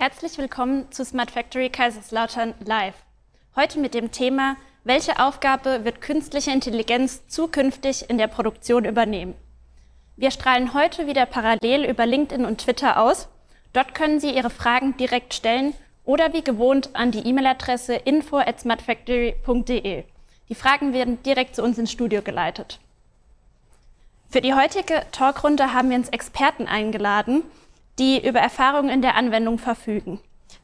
Herzlich 0.00 0.38
willkommen 0.38 0.92
zu 0.92 1.04
Smart 1.04 1.32
Factory 1.32 1.70
Kaiserslautern 1.70 2.54
Live. 2.64 2.94
Heute 3.56 3.80
mit 3.80 3.94
dem 3.94 4.12
Thema, 4.12 4.54
welche 4.84 5.18
Aufgabe 5.18 5.84
wird 5.84 6.00
künstliche 6.00 6.52
Intelligenz 6.52 7.26
zukünftig 7.26 8.08
in 8.08 8.16
der 8.16 8.28
Produktion 8.28 8.84
übernehmen? 8.84 9.34
Wir 10.16 10.30
strahlen 10.30 10.72
heute 10.72 11.08
wieder 11.08 11.26
parallel 11.26 11.84
über 11.84 12.06
LinkedIn 12.06 12.44
und 12.44 12.58
Twitter 12.58 13.00
aus. 13.00 13.26
Dort 13.72 13.92
können 13.92 14.20
Sie 14.20 14.30
Ihre 14.30 14.50
Fragen 14.50 14.96
direkt 14.96 15.34
stellen 15.34 15.74
oder 16.04 16.32
wie 16.32 16.44
gewohnt 16.44 16.90
an 16.92 17.10
die 17.10 17.26
E-Mail-Adresse 17.26 17.96
info 17.96 18.36
at 18.36 18.60
smartfactory.de. 18.60 20.04
Die 20.48 20.54
Fragen 20.54 20.92
werden 20.92 21.20
direkt 21.24 21.56
zu 21.56 21.64
uns 21.64 21.76
ins 21.76 21.90
Studio 21.90 22.22
geleitet. 22.22 22.78
Für 24.30 24.42
die 24.42 24.54
heutige 24.54 25.02
Talkrunde 25.10 25.72
haben 25.72 25.90
wir 25.90 25.96
uns 25.96 26.10
Experten 26.10 26.68
eingeladen, 26.68 27.42
die 27.98 28.26
über 28.26 28.40
Erfahrungen 28.40 28.90
in 28.90 29.02
der 29.02 29.14
Anwendung 29.16 29.58
verfügen. 29.58 30.20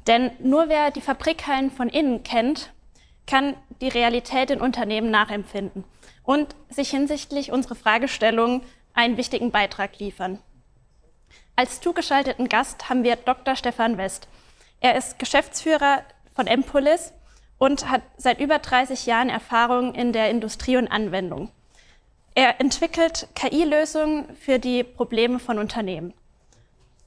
Denn 0.06 0.30
nur 0.40 0.68
wer 0.68 0.90
die 0.90 1.00
Fabrikhallen 1.00 1.70
von 1.70 1.88
innen 1.88 2.22
kennt, 2.22 2.72
kann 3.26 3.56
die 3.80 3.88
Realität 3.88 4.50
in 4.50 4.60
Unternehmen 4.60 5.10
nachempfinden 5.10 5.84
und 6.22 6.54
sich 6.68 6.90
hinsichtlich 6.90 7.52
unserer 7.52 7.74
Fragestellung 7.74 8.62
einen 8.92 9.16
wichtigen 9.16 9.50
Beitrag 9.50 9.98
liefern. 9.98 10.38
Als 11.56 11.80
zugeschalteten 11.80 12.48
Gast 12.48 12.88
haben 12.88 13.04
wir 13.04 13.16
Dr. 13.16 13.56
Stefan 13.56 13.96
West. 13.96 14.28
Er 14.80 14.96
ist 14.96 15.18
Geschäftsführer 15.18 16.02
von 16.34 16.46
Empolis 16.46 17.12
und 17.58 17.88
hat 17.88 18.02
seit 18.16 18.40
über 18.40 18.58
30 18.58 19.06
Jahren 19.06 19.30
Erfahrung 19.30 19.94
in 19.94 20.12
der 20.12 20.30
Industrie 20.30 20.76
und 20.76 20.88
Anwendung. 20.88 21.50
Er 22.34 22.60
entwickelt 22.60 23.28
KI-Lösungen 23.36 24.34
für 24.36 24.58
die 24.58 24.82
Probleme 24.82 25.38
von 25.38 25.58
Unternehmen. 25.58 26.12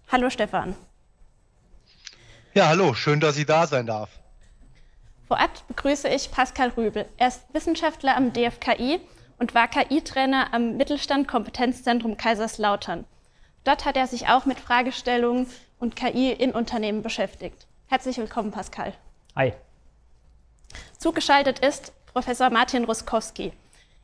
Hallo 0.10 0.30
Stefan. 0.30 0.74
Ja, 2.54 2.70
hallo, 2.70 2.94
schön, 2.94 3.20
dass 3.20 3.38
ich 3.38 3.46
da 3.46 3.68
sein 3.68 3.88
darf. 3.88 4.10
Vorab 5.28 5.68
begrüße 5.68 6.08
ich 6.08 6.32
Pascal 6.32 6.70
Rübel. 6.70 7.06
Er 7.18 7.28
ist 7.28 7.44
Wissenschaftler 7.52 8.16
am 8.16 8.32
DFKI 8.32 9.02
und 9.38 9.54
war 9.54 9.68
KI-Trainer 9.68 10.54
am 10.54 10.78
Mittelstand 10.78 11.28
Kompetenzzentrum 11.28 12.16
Kaiserslautern. 12.16 13.04
Dort 13.66 13.84
hat 13.84 13.98
er 13.98 14.08
sich 14.08 14.30
auch 14.30 14.46
mit 14.46 14.62
Fragestellungen 14.62 15.48
und 15.78 15.98
KI 15.98 16.32
in 16.32 16.52
Unternehmen 16.52 17.04
beschäftigt. 17.04 17.68
Herzlich 17.88 18.18
willkommen, 18.18 18.52
Pascal. 18.52 18.94
Hi. 19.36 19.52
Zugeschaltet 20.98 21.60
ist 21.60 21.92
Professor 22.14 22.50
Martin 22.50 22.86
Ruskowski. 22.86 23.52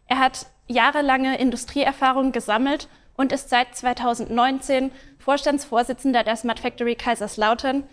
Er 0.07 0.19
hat 0.19 0.47
jahrelange 0.67 1.37
Industrieerfahrung 1.39 2.33
gesammelt 2.33 2.89
und 3.15 3.31
ist 3.31 3.49
seit 3.49 3.75
2019 3.75 4.91
Vorstandsvorsitzender 5.19 6.23
der 6.23 6.35
Smart 6.35 6.59
Factory 6.59 6.95
Kaiserslautern, 6.95 7.83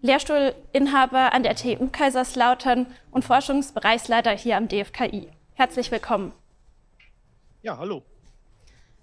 Lehrstuhlinhaber 0.00 1.32
an 1.32 1.42
der 1.42 1.56
TU 1.56 1.88
Kaiserslautern 1.90 2.86
und 3.10 3.24
Forschungsbereichsleiter 3.24 4.30
hier 4.30 4.56
am 4.56 4.68
DFKI. 4.68 5.28
Herzlich 5.54 5.90
willkommen. 5.90 6.32
Ja, 7.62 7.76
hallo. 7.78 8.02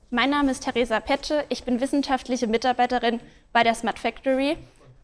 Mein 0.10 0.30
Name 0.30 0.52
ist 0.52 0.64
Theresa 0.64 1.00
Petsche, 1.00 1.44
ich 1.50 1.64
bin 1.64 1.82
wissenschaftliche 1.82 2.48
Mitarbeiterin 2.48 3.20
bei 3.52 3.64
der 3.64 3.76
Smart 3.76 4.00
Factory 4.00 4.58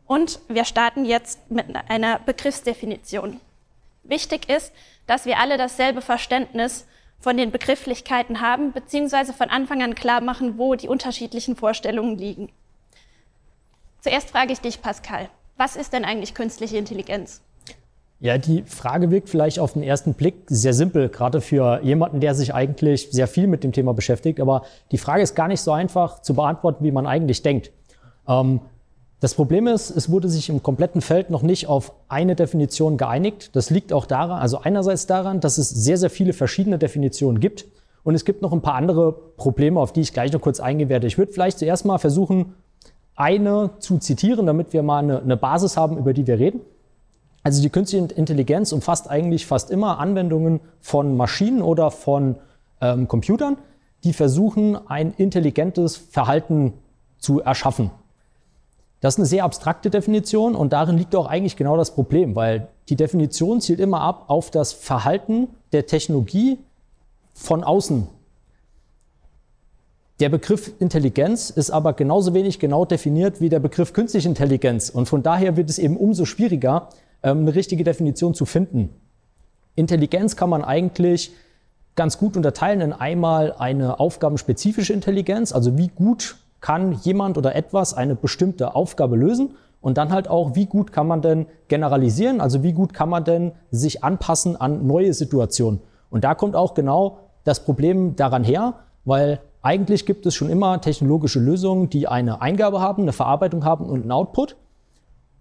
und 0.08 0.40
wir 0.48 0.64
starten 0.64 1.04
jetzt 1.04 1.52
mit 1.52 1.66
einer 1.90 2.20
Begriffsdefinition. 2.20 3.42
Wichtig 4.04 4.48
ist, 4.50 4.72
dass 5.08 5.26
wir 5.26 5.40
alle 5.40 5.58
dasselbe 5.58 6.02
Verständnis 6.02 6.88
von 7.22 7.38
den 7.38 7.52
Begrifflichkeiten 7.52 8.42
haben, 8.42 8.74
beziehungsweise 8.74 9.32
von 9.32 9.50
Anfang 9.50 9.82
an 9.82 9.96
klar 9.96 10.22
machen, 10.22 10.58
wo 10.58 10.76
die 10.76 10.88
unterschiedlichen 10.88 11.56
Vorstellungen 11.56 12.18
liegen. 12.18 12.50
Zuerst 14.02 14.32
frage 14.32 14.52
ich 14.52 14.59
dich, 14.59 14.82
Pascal, 14.82 15.30
was 15.58 15.76
ist 15.76 15.94
denn 15.94 16.04
eigentlich 16.04 16.34
künstliche 16.34 16.78
Intelligenz? 16.78 17.42
Ja, 18.20 18.38
die 18.38 18.64
Frage 18.64 19.10
wirkt 19.10 19.30
vielleicht 19.30 19.60
auf 19.60 19.74
den 19.74 19.84
ersten 19.84 20.14
Blick 20.14 20.44
sehr 20.48 20.74
simpel, 20.74 21.10
gerade 21.10 21.42
für 21.42 21.81
jemanden, 21.84 22.20
der 22.20 22.36
sich 22.36 22.54
eigentlich 22.54 23.10
sehr 23.12 23.28
viel 23.28 23.48
mit 23.48 23.64
dem 23.64 23.72
Thema 23.72 23.94
beschäftigt. 23.94 24.40
Aber 24.40 24.64
die 24.92 25.00
Frage 25.00 25.24
ist 25.24 25.36
gar 25.36 25.48
nicht 25.48 25.62
so 25.62 25.72
einfach 25.72 26.22
zu 26.22 26.36
beantworten, 26.36 26.84
wie 26.84 26.92
man 26.92 27.08
eigentlich 27.08 27.42
denkt. 27.42 27.72
Ähm, 28.28 28.62
das 29.22 29.36
Problem 29.36 29.68
ist, 29.68 29.92
es 29.92 30.09
wurde 30.09 30.28
sich 30.30 30.50
im 30.50 30.64
kompletten 30.64 31.00
Feld 31.00 31.30
noch 31.30 31.44
nicht 31.44 31.68
auf 31.68 31.94
eine 32.09 32.36
Definition 32.36 32.98
geeinigt. 32.98 33.56
Das 33.56 33.70
liegt 33.70 33.94
auch 33.94 34.08
daran, 34.08 34.42
also 34.42 34.58
einerseits 34.58 35.06
daran, 35.06 35.40
dass 35.40 35.59
es 35.59 35.70
sehr, 35.70 36.00
sehr 36.00 36.09
viele 36.09 36.34
verschiedene 36.34 36.80
Definitionen 36.80 37.40
gibt. 37.40 37.66
Und 38.04 38.16
es 38.16 38.26
gibt 38.26 38.42
noch 38.42 38.52
ein 38.52 38.62
paar 38.62 38.74
andere 38.74 39.14
Probleme, 39.38 39.80
auf 39.80 39.94
die 39.94 40.02
ich 40.02 40.12
gleich 40.12 40.31
noch 40.31 40.42
kurz 40.42 40.60
eingehen 40.60 40.90
werde. 40.90 41.06
Ich 41.06 41.20
würde 41.20 41.31
vielleicht 41.31 41.60
zuerst 41.60 41.86
mal 41.86 42.00
versuchen, 42.00 42.56
eine 43.16 43.70
zu 43.78 44.00
zitieren, 44.00 44.48
damit 44.48 44.74
wir 44.74 44.81
mal 44.81 45.04
eine, 45.04 45.22
eine 45.22 45.38
Basis 45.38 45.78
haben, 45.78 46.00
über 46.00 46.14
die 46.14 46.26
wir 46.26 46.40
reden. 46.40 46.62
Also 47.44 47.62
die 47.62 47.70
künstliche 47.70 48.12
Intelligenz 48.16 48.72
umfasst 48.72 49.08
eigentlich 49.08 49.46
fast 49.46 49.70
immer 49.70 50.00
Anwendungen 50.00 50.62
von 50.80 51.16
Maschinen 51.16 51.62
oder 51.62 51.92
von 51.92 52.38
ähm, 52.81 53.08
Computern, 53.08 53.58
die 54.04 54.14
versuchen, 54.14 54.80
ein 54.88 55.14
intelligentes 55.14 55.96
Verhalten 55.96 56.74
zu 57.20 57.40
erschaffen. 57.40 57.92
Das 59.01 59.16
ist 59.16 59.19
eine 59.19 59.25
sehr 59.25 59.44
abstrakte 59.44 59.89
Definition 59.89 60.56
und 60.56 60.73
darin 60.73 60.97
liegt 60.97 61.16
auch 61.16 61.25
eigentlich 61.25 61.57
genau 61.57 61.75
das 61.75 61.94
Problem, 61.95 62.35
weil 62.35 62.67
die 62.88 62.95
Definition 62.95 63.59
zielt 63.59 63.79
immer 63.79 64.01
ab 64.01 64.25
auf 64.28 64.51
das 64.51 64.73
Verhalten 64.73 65.50
der 65.73 65.88
Technologie 65.88 66.59
von 67.34 67.63
außen. 67.63 68.07
Der 70.19 70.29
Begriff 70.29 70.72
Intelligenz 70.79 71.50
ist 71.50 71.72
aber 71.72 71.94
genauso 71.94 72.35
wenig 72.35 72.59
genau 72.59 72.85
definiert 72.85 73.41
wie 73.41 73.50
der 73.50 73.59
Begriff 73.59 73.91
künstliche 73.91 74.29
Intelligenz 74.29 74.89
und 74.89 75.07
von 75.07 75.23
daher 75.23 75.57
wird 75.57 75.72
es 75.72 75.79
eben 75.79 75.97
umso 75.97 76.25
schwieriger, 76.25 76.89
ähm, 77.23 77.39
eine 77.39 77.56
richtige 77.56 77.83
Definition 77.83 78.35
zu 78.35 78.45
finden. 78.45 78.89
Intelligenz 79.75 80.35
kann 80.35 80.51
man 80.51 80.63
eigentlich 80.63 81.31
ganz 81.95 82.19
gut 82.19 82.38
unterteilen 82.38 82.81
in 82.81 82.94
einmal 82.94 83.53
eine 83.53 84.00
aufgabenspezifische 84.00 84.94
Intelligenz, 84.94 85.53
also 85.53 85.75
wie 85.75 85.88
gut 85.88 86.35
kann 86.62 86.94
jemand 86.94 87.38
oder 87.38 87.56
etwas 87.56 87.94
eine 87.94 88.16
bestimmte 88.16 88.76
Aufgabe 88.76 89.16
lösen 89.16 89.56
und 89.82 89.98
dann 89.98 90.12
halt 90.12 90.30
auch, 90.30 90.56
wie 90.56 90.68
gut 90.68 90.94
kann 90.94 91.08
man 91.08 91.22
denn 91.22 91.48
generalisieren, 91.68 92.40
also 92.40 92.64
wie 92.64 92.72
gut 92.72 92.94
kann 92.94 93.10
man 93.10 93.24
denn 93.24 93.52
sich 93.72 94.04
anpassen 94.04 94.56
an 94.56 94.86
neue 94.86 95.14
Situationen. 95.14 95.82
Und 96.10 96.24
da 96.24 96.36
kommt 96.36 96.56
auch 96.56 96.76
genau 96.76 97.18
das 97.44 97.66
Problem 97.66 98.16
daran 98.16 98.44
her, 98.44 98.76
weil 99.06 99.40
eigentlich 99.64 100.06
gibt 100.06 100.26
es 100.26 100.36
schon 100.36 100.50
immer 100.50 100.82
technologische 100.82 101.40
Lösungen, 101.40 101.90
die 101.90 102.08
eine 102.08 102.42
Eingabe 102.42 102.80
haben, 102.80 103.04
eine 103.04 103.14
Verarbeitung 103.14 103.66
haben 103.66 103.86
und 103.86 104.04
einen 104.04 104.12
Output. 104.12 104.56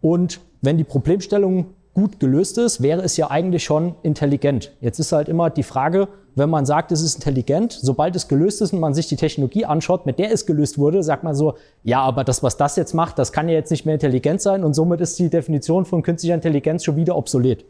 Und 0.00 0.40
wenn 0.62 0.78
die 0.78 0.84
Problemstellung 0.84 1.66
gut 1.92 2.20
gelöst 2.20 2.56
ist, 2.58 2.82
wäre 2.82 3.02
es 3.02 3.16
ja 3.16 3.30
eigentlich 3.30 3.64
schon 3.64 3.94
intelligent. 4.02 4.72
Jetzt 4.80 4.98
ist 4.98 5.12
halt 5.12 5.28
immer 5.28 5.50
die 5.50 5.62
Frage, 5.62 6.08
wenn 6.34 6.50
man 6.50 6.66
sagt, 6.66 6.92
es 6.92 7.02
ist 7.02 7.16
intelligent, 7.16 7.72
sobald 7.72 8.14
es 8.16 8.28
gelöst 8.28 8.62
ist 8.62 8.72
und 8.72 8.80
man 8.80 8.94
sich 8.94 9.08
die 9.08 9.16
Technologie 9.16 9.64
anschaut, 9.64 10.06
mit 10.06 10.18
der 10.18 10.32
es 10.32 10.46
gelöst 10.46 10.78
wurde, 10.78 11.02
sagt 11.02 11.24
man 11.24 11.34
so, 11.34 11.56
ja, 11.82 12.00
aber 12.00 12.24
das, 12.24 12.42
was 12.42 12.56
das 12.56 12.76
jetzt 12.76 12.94
macht, 12.94 13.18
das 13.18 13.32
kann 13.32 13.48
ja 13.48 13.54
jetzt 13.54 13.70
nicht 13.70 13.86
mehr 13.86 13.94
intelligent 13.94 14.40
sein 14.40 14.64
und 14.64 14.74
somit 14.74 15.00
ist 15.00 15.18
die 15.18 15.30
Definition 15.30 15.84
von 15.84 16.02
künstlicher 16.02 16.34
Intelligenz 16.34 16.84
schon 16.84 16.96
wieder 16.96 17.16
obsolet. 17.16 17.64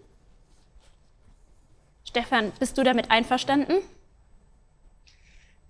Stefan, 2.05 2.53
bist 2.59 2.77
du 2.77 2.83
damit 2.83 3.11
einverstanden? 3.11 3.75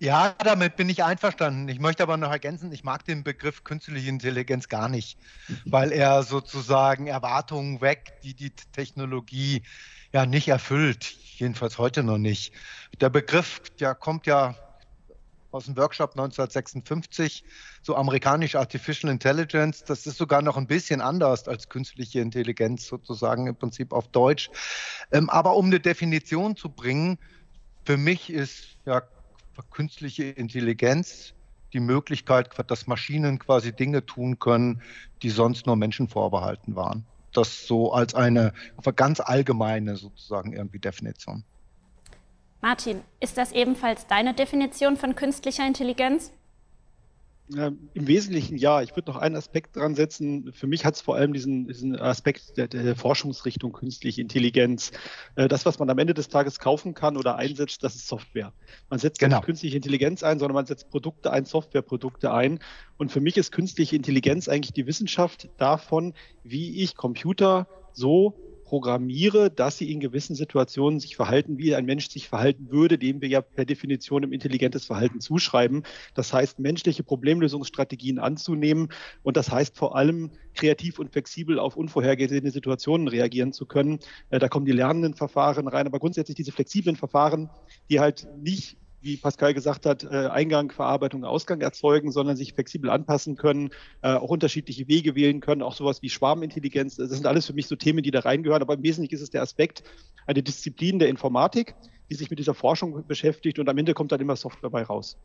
Ja, 0.01 0.33
damit 0.43 0.77
bin 0.77 0.89
ich 0.89 1.03
einverstanden. 1.03 1.69
Ich 1.69 1.79
möchte 1.79 2.01
aber 2.01 2.17
noch 2.17 2.31
ergänzen, 2.31 2.71
ich 2.71 2.83
mag 2.83 3.05
den 3.05 3.23
Begriff 3.23 3.63
künstliche 3.63 4.09
Intelligenz 4.09 4.67
gar 4.67 4.89
nicht, 4.89 5.19
weil 5.65 5.91
er 5.91 6.23
sozusagen 6.23 7.05
Erwartungen 7.05 7.81
weckt, 7.81 8.23
die 8.23 8.33
die 8.33 8.49
Technologie 8.49 9.61
ja 10.11 10.25
nicht 10.25 10.47
erfüllt, 10.47 11.03
jedenfalls 11.37 11.77
heute 11.77 12.01
noch 12.01 12.17
nicht. 12.17 12.51
Der 12.99 13.11
Begriff, 13.11 13.61
der 13.79 13.93
kommt 13.93 14.25
ja 14.25 14.55
aus 15.51 15.65
dem 15.65 15.77
Workshop 15.77 16.13
1956, 16.13 17.43
so 17.83 17.95
amerikanisch 17.95 18.55
Artificial 18.55 19.11
Intelligence. 19.11 19.83
Das 19.83 20.07
ist 20.07 20.17
sogar 20.17 20.41
noch 20.41 20.57
ein 20.57 20.65
bisschen 20.65 21.01
anders 21.01 21.47
als 21.47 21.69
künstliche 21.69 22.21
Intelligenz, 22.21 22.87
sozusagen 22.87 23.45
im 23.45 23.55
Prinzip 23.55 23.93
auf 23.93 24.07
Deutsch. 24.07 24.49
Ähm, 25.11 25.29
aber 25.29 25.55
um 25.55 25.67
eine 25.67 25.79
Definition 25.79 26.55
zu 26.55 26.69
bringen, 26.69 27.19
für 27.85 27.97
mich 27.97 28.31
ist 28.31 28.77
ja 28.85 29.03
künstliche 29.69 30.23
Intelligenz 30.23 31.33
die 31.73 31.79
Möglichkeit, 31.79 32.49
dass 32.67 32.87
Maschinen 32.87 33.39
quasi 33.39 33.73
Dinge 33.73 34.05
tun 34.05 34.39
können, 34.39 34.81
die 35.21 35.29
sonst 35.29 35.65
nur 35.65 35.75
Menschen 35.75 36.07
vorbehalten 36.07 36.75
waren. 36.75 37.05
Das 37.33 37.65
so 37.65 37.93
als 37.93 38.13
eine 38.13 38.53
ganz 38.95 39.19
allgemeine 39.21 39.95
sozusagen 39.95 40.53
irgendwie 40.53 40.79
Definition. 40.79 41.43
Martin, 42.61 43.01
ist 43.19 43.37
das 43.37 43.53
ebenfalls 43.53 44.05
deine 44.07 44.33
Definition 44.33 44.97
von 44.97 45.15
künstlicher 45.15 45.65
Intelligenz? 45.65 46.31
Ähm, 47.57 47.89
Im 47.93 48.07
Wesentlichen 48.07 48.57
ja. 48.57 48.81
Ich 48.81 48.95
würde 48.95 49.11
noch 49.11 49.17
einen 49.17 49.35
Aspekt 49.35 49.75
dran 49.75 49.95
setzen. 49.95 50.51
Für 50.53 50.67
mich 50.67 50.85
hat 50.85 50.95
es 50.95 51.01
vor 51.01 51.15
allem 51.15 51.33
diesen, 51.33 51.67
diesen 51.67 51.99
Aspekt 51.99 52.57
der, 52.57 52.67
der, 52.67 52.95
Forschungsrichtung 52.95 53.73
künstliche 53.73 54.21
Intelligenz. 54.21 54.91
Äh, 55.35 55.47
das, 55.47 55.65
was 55.65 55.79
man 55.79 55.89
am 55.89 55.97
Ende 55.97 56.13
des 56.13 56.29
Tages 56.29 56.59
kaufen 56.59 56.93
kann 56.93 57.17
oder 57.17 57.35
einsetzt, 57.35 57.83
das 57.83 57.95
ist 57.95 58.07
Software. 58.07 58.53
Man 58.89 58.99
setzt 58.99 59.19
genau. 59.19 59.37
nicht 59.37 59.45
künstliche 59.45 59.75
Intelligenz 59.75 60.23
ein, 60.23 60.39
sondern 60.39 60.55
man 60.55 60.65
setzt 60.65 60.89
Produkte 60.89 61.31
ein, 61.31 61.45
Softwareprodukte 61.45 62.31
ein. 62.31 62.59
Und 62.97 63.11
für 63.11 63.21
mich 63.21 63.37
ist 63.37 63.51
künstliche 63.51 63.95
Intelligenz 63.95 64.47
eigentlich 64.47 64.73
die 64.73 64.87
Wissenschaft 64.87 65.49
davon, 65.57 66.13
wie 66.43 66.81
ich 66.81 66.95
Computer 66.95 67.67
so 67.93 68.50
programmiere, 68.71 69.51
dass 69.51 69.77
sie 69.77 69.91
in 69.91 69.99
gewissen 69.99 70.33
Situationen 70.33 71.01
sich 71.01 71.17
verhalten, 71.17 71.57
wie 71.57 71.75
ein 71.75 71.83
Mensch 71.83 72.07
sich 72.07 72.29
verhalten 72.29 72.71
würde, 72.71 72.97
dem 72.97 73.19
wir 73.19 73.27
ja 73.27 73.41
per 73.41 73.65
Definition 73.65 74.23
im 74.23 74.31
intelligentes 74.31 74.85
Verhalten 74.85 75.19
zuschreiben. 75.19 75.83
Das 76.15 76.31
heißt, 76.31 76.57
menschliche 76.57 77.03
Problemlösungsstrategien 77.03 78.17
anzunehmen 78.17 78.87
und 79.23 79.35
das 79.35 79.51
heißt 79.51 79.77
vor 79.77 79.97
allem 79.97 80.31
kreativ 80.53 80.99
und 80.99 81.11
flexibel 81.11 81.59
auf 81.59 81.75
unvorhergesehene 81.75 82.49
Situationen 82.49 83.09
reagieren 83.09 83.51
zu 83.51 83.65
können. 83.65 83.99
Äh, 84.29 84.39
da 84.39 84.47
kommen 84.47 84.65
die 84.65 84.71
lernenden 84.71 85.15
Verfahren 85.15 85.67
rein, 85.67 85.85
aber 85.85 85.99
grundsätzlich 85.99 86.37
diese 86.37 86.53
flexiblen 86.53 86.95
Verfahren, 86.95 87.49
die 87.89 87.99
halt 87.99 88.25
nicht 88.41 88.77
wie 89.01 89.17
Pascal 89.17 89.53
gesagt 89.53 89.85
hat, 89.85 90.03
äh, 90.03 90.27
Eingang, 90.27 90.71
Verarbeitung, 90.71 91.25
Ausgang 91.25 91.61
erzeugen, 91.61 92.11
sondern 92.11 92.35
sich 92.35 92.53
flexibel 92.53 92.89
anpassen 92.89 93.35
können, 93.35 93.71
äh, 94.01 94.13
auch 94.13 94.29
unterschiedliche 94.29 94.87
Wege 94.87 95.15
wählen 95.15 95.39
können, 95.39 95.61
auch 95.61 95.73
sowas 95.73 96.01
wie 96.01 96.09
Schwarmintelligenz. 96.09 96.95
Das 96.95 97.09
sind 97.09 97.25
alles 97.25 97.47
für 97.47 97.53
mich 97.53 97.67
so 97.67 97.75
Themen, 97.75 98.03
die 98.03 98.11
da 98.11 98.19
reingehören. 98.19 98.61
Aber 98.61 98.75
im 98.75 98.83
Wesentlichen 98.83 99.15
ist 99.15 99.21
es 99.21 99.29
der 99.31 99.41
Aspekt, 99.41 99.83
eine 100.27 100.43
Disziplin 100.43 100.99
der 100.99 101.09
Informatik, 101.09 101.75
die 102.09 102.15
sich 102.15 102.29
mit 102.29 102.39
dieser 102.39 102.53
Forschung 102.53 103.05
beschäftigt 103.07 103.57
und 103.57 103.69
am 103.69 103.77
Ende 103.77 103.93
kommt 103.93 104.11
dann 104.11 104.21
immer 104.21 104.35
Software 104.35 104.69
dabei 104.69 104.83
raus. 104.83 105.17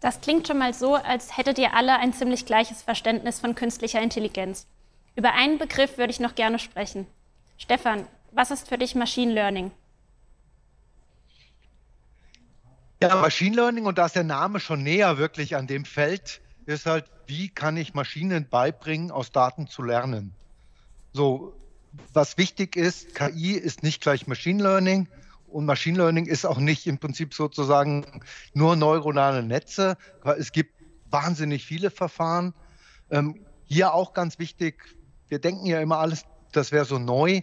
Das 0.00 0.20
klingt 0.20 0.46
schon 0.46 0.58
mal 0.58 0.74
so, 0.74 0.94
als 0.94 1.38
hättet 1.38 1.58
ihr 1.58 1.74
alle 1.74 1.98
ein 1.98 2.12
ziemlich 2.12 2.44
gleiches 2.44 2.82
Verständnis 2.82 3.40
von 3.40 3.54
künstlicher 3.54 4.02
Intelligenz. 4.02 4.66
Über 5.16 5.32
einen 5.32 5.58
Begriff 5.58 5.96
würde 5.96 6.10
ich 6.10 6.20
noch 6.20 6.34
gerne 6.34 6.58
sprechen. 6.58 7.06
Stefan, 7.56 8.06
was 8.32 8.50
ist 8.50 8.68
für 8.68 8.76
dich 8.76 8.94
Machine 8.94 9.32
Learning? 9.32 9.70
Ja, 13.08 13.20
Machine 13.20 13.56
Learning 13.56 13.86
und 13.86 13.98
da 13.98 14.06
ist 14.06 14.16
der 14.16 14.24
Name 14.24 14.60
schon 14.60 14.82
näher 14.82 15.18
wirklich 15.18 15.56
an 15.56 15.66
dem 15.66 15.84
Feld, 15.84 16.40
ist 16.66 16.86
halt, 16.86 17.06
wie 17.26 17.48
kann 17.48 17.76
ich 17.76 17.94
Maschinen 17.94 18.48
beibringen, 18.48 19.10
aus 19.10 19.32
Daten 19.32 19.66
zu 19.66 19.82
lernen. 19.82 20.34
So, 21.12 21.54
was 22.12 22.38
wichtig 22.38 22.76
ist, 22.76 23.14
KI 23.14 23.52
ist 23.52 23.82
nicht 23.82 24.02
gleich 24.02 24.26
Machine 24.26 24.62
Learning 24.62 25.08
und 25.46 25.66
Machine 25.66 25.98
Learning 25.98 26.26
ist 26.26 26.44
auch 26.44 26.58
nicht 26.58 26.86
im 26.86 26.98
Prinzip 26.98 27.34
sozusagen 27.34 28.22
nur 28.54 28.76
neuronale 28.76 29.42
Netze. 29.42 29.96
Es 30.36 30.50
gibt 30.50 30.74
wahnsinnig 31.10 31.64
viele 31.64 31.90
Verfahren. 31.90 32.54
Ähm, 33.10 33.46
hier 33.64 33.94
auch 33.94 34.14
ganz 34.14 34.38
wichtig, 34.38 34.82
wir 35.28 35.38
denken 35.38 35.66
ja 35.66 35.80
immer 35.80 35.98
alles, 35.98 36.24
das 36.52 36.72
wäre 36.72 36.84
so 36.84 36.98
neu. 36.98 37.40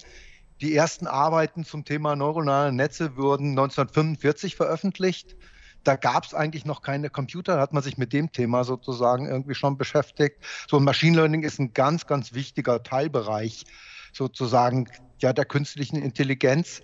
Die 0.59 0.75
ersten 0.75 1.07
Arbeiten 1.07 1.63
zum 1.63 1.85
Thema 1.85 2.15
neuronale 2.15 2.71
Netze 2.71 3.15
wurden 3.15 3.51
1945 3.51 4.55
veröffentlicht. 4.55 5.35
Da 5.83 5.95
gab 5.95 6.25
es 6.25 6.33
eigentlich 6.33 6.65
noch 6.65 6.81
keine 6.81 7.09
Computer, 7.09 7.55
da 7.55 7.61
hat 7.61 7.73
man 7.73 7.81
sich 7.81 7.97
mit 7.97 8.13
dem 8.13 8.31
Thema 8.31 8.63
sozusagen 8.63 9.27
irgendwie 9.27 9.55
schon 9.55 9.77
beschäftigt. 9.77 10.37
So 10.69 10.77
ein 10.77 10.83
Machine 10.83 11.15
Learning 11.15 11.43
ist 11.43 11.59
ein 11.59 11.73
ganz, 11.73 12.05
ganz 12.05 12.33
wichtiger 12.33 12.83
Teilbereich 12.83 13.65
sozusagen 14.13 14.87
ja, 15.19 15.33
der 15.33 15.45
künstlichen 15.45 15.97
Intelligenz. 15.97 16.81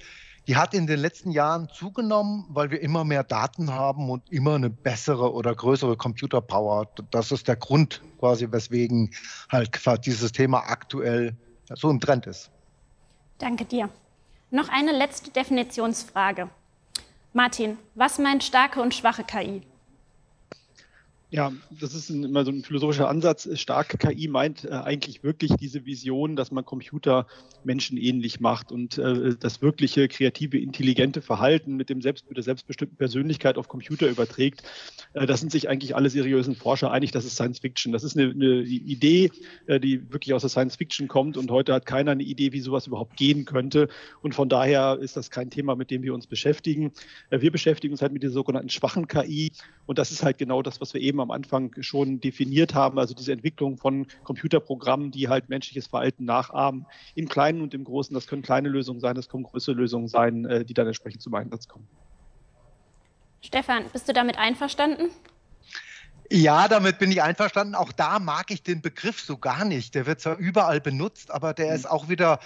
Die 0.47 0.55
hat 0.55 0.73
in 0.73 0.87
den 0.87 0.99
letzten 0.99 1.31
Jahren 1.31 1.67
zugenommen, 1.67 2.45
weil 2.49 2.71
wir 2.71 2.81
immer 2.81 3.03
mehr 3.03 3.23
Daten 3.23 3.73
haben 3.73 4.09
und 4.09 4.31
immer 4.31 4.55
eine 4.55 4.69
bessere 4.69 5.33
oder 5.33 5.53
größere 5.53 5.97
Computerpower. 5.97 6.89
Das 7.11 7.33
ist 7.33 7.49
der 7.49 7.57
Grund 7.57 8.01
quasi, 8.19 8.49
weswegen 8.49 9.13
halt 9.51 9.77
dieses 10.05 10.31
Thema 10.31 10.59
aktuell 10.59 11.35
so 11.75 11.89
im 11.89 11.99
Trend 11.99 12.27
ist. 12.27 12.49
Danke 13.39 13.65
dir. 13.65 13.89
Noch 14.49 14.69
eine 14.69 14.93
letzte 14.93 15.31
Definitionsfrage. 15.31 16.49
Martin, 17.37 17.77
was 17.93 18.17
meint 18.17 18.43
starke 18.43 18.81
und 18.81 18.95
schwache 18.95 19.23
KI? 19.23 19.61
Ja, 21.29 21.51
das 21.69 21.93
ist 21.93 22.09
ein, 22.09 22.23
immer 22.23 22.45
so 22.45 22.51
ein 22.51 22.63
philosophischer 22.63 23.09
Ansatz. 23.09 23.49
Starke 23.59 23.97
KI 23.97 24.29
meint 24.29 24.63
äh, 24.63 24.69
eigentlich 24.69 25.23
wirklich 25.23 25.51
diese 25.59 25.85
Vision, 25.85 26.37
dass 26.37 26.51
man 26.51 26.63
Computer 26.63 27.27
menschenähnlich 27.65 28.39
macht 28.39 28.71
und 28.71 28.97
äh, 28.97 29.35
das 29.37 29.61
wirkliche 29.61 30.07
kreative, 30.07 30.57
intelligente 30.57 31.21
Verhalten 31.21 31.75
mit, 31.75 31.89
dem 31.89 32.01
Selbst, 32.01 32.29
mit 32.29 32.37
der 32.37 32.45
selbstbestimmten 32.45 32.97
Persönlichkeit 32.97 33.57
auf 33.57 33.67
Computer 33.67 34.07
überträgt. 34.07 34.63
Äh, 35.11 35.25
da 35.25 35.35
sind 35.35 35.51
sich 35.51 35.67
eigentlich 35.67 35.97
alle 35.97 36.09
seriösen 36.09 36.55
Forscher 36.55 36.91
einig, 36.91 37.11
das 37.11 37.25
ist 37.25 37.33
Science 37.33 37.59
Fiction. 37.59 37.91
Das 37.91 38.05
ist 38.05 38.17
eine, 38.17 38.31
eine 38.31 38.61
Idee, 38.61 39.29
äh, 39.65 39.81
die 39.81 40.09
wirklich 40.13 40.33
aus 40.33 40.43
der 40.43 40.49
Science 40.49 40.77
Fiction 40.77 41.09
kommt 41.09 41.35
und 41.35 41.51
heute 41.51 41.73
hat 41.73 41.85
keiner 41.85 42.11
eine 42.11 42.23
Idee, 42.23 42.53
wie 42.53 42.61
sowas 42.61 42.87
überhaupt 42.87 43.17
gehen 43.17 43.43
könnte. 43.43 43.89
Und 44.21 44.33
von 44.33 44.47
daher 44.47 44.97
ist 45.01 45.17
das 45.17 45.29
kein 45.29 45.49
Thema, 45.49 45.75
mit 45.75 45.91
dem 45.91 46.03
wir 46.03 46.13
uns 46.13 46.25
beschäftigen. 46.25 46.93
Äh, 47.31 47.41
wir 47.41 47.51
beschäftigen 47.51 47.93
uns 47.93 48.01
halt 48.01 48.13
mit 48.13 48.23
der 48.23 48.31
sogenannten 48.31 48.69
schwachen 48.69 49.09
KI 49.09 49.51
und 49.87 49.99
das 49.99 50.11
ist 50.11 50.23
halt 50.23 50.37
genau 50.37 50.61
das, 50.61 50.79
was 50.79 50.93
wir 50.93 51.01
eben 51.01 51.16
am 51.19 51.31
Anfang 51.31 51.71
schon 51.81 52.19
definiert 52.19 52.73
haben, 52.73 52.99
also 52.99 53.13
diese 53.13 53.31
Entwicklung 53.31 53.77
von 53.77 54.07
Computerprogrammen, 54.23 55.11
die 55.11 55.29
halt 55.29 55.49
menschliches 55.49 55.87
Verhalten 55.87 56.25
nachahmen, 56.25 56.85
im 57.15 57.27
Kleinen 57.27 57.61
und 57.61 57.73
im 57.73 57.83
Großen. 57.83 58.13
Das 58.13 58.27
können 58.27 58.41
kleine 58.41 58.69
Lösungen 58.69 58.99
sein, 58.99 59.15
das 59.15 59.29
können 59.29 59.43
größere 59.43 59.75
Lösungen 59.75 60.07
sein, 60.07 60.45
äh, 60.45 60.65
die 60.65 60.73
dann 60.73 60.87
entsprechend 60.87 61.21
zum 61.21 61.33
Einsatz 61.35 61.67
kommen. 61.67 61.87
Stefan, 63.41 63.85
bist 63.93 64.07
du 64.09 64.13
damit 64.13 64.37
einverstanden? 64.37 65.09
Ja, 66.29 66.67
damit 66.67 66.99
bin 66.99 67.11
ich 67.11 67.21
einverstanden. 67.21 67.75
Auch 67.75 67.91
da 67.91 68.19
mag 68.19 68.51
ich 68.51 68.63
den 68.63 68.81
Begriff 68.81 69.21
so 69.21 69.37
gar 69.37 69.63
nicht. 69.63 69.95
Der 69.95 70.05
wird 70.05 70.19
zwar 70.19 70.37
überall 70.37 70.81
benutzt, 70.81 71.31
aber 71.31 71.53
der 71.53 71.73
ist 71.73 71.89
auch 71.89 72.09
wieder, 72.09 72.39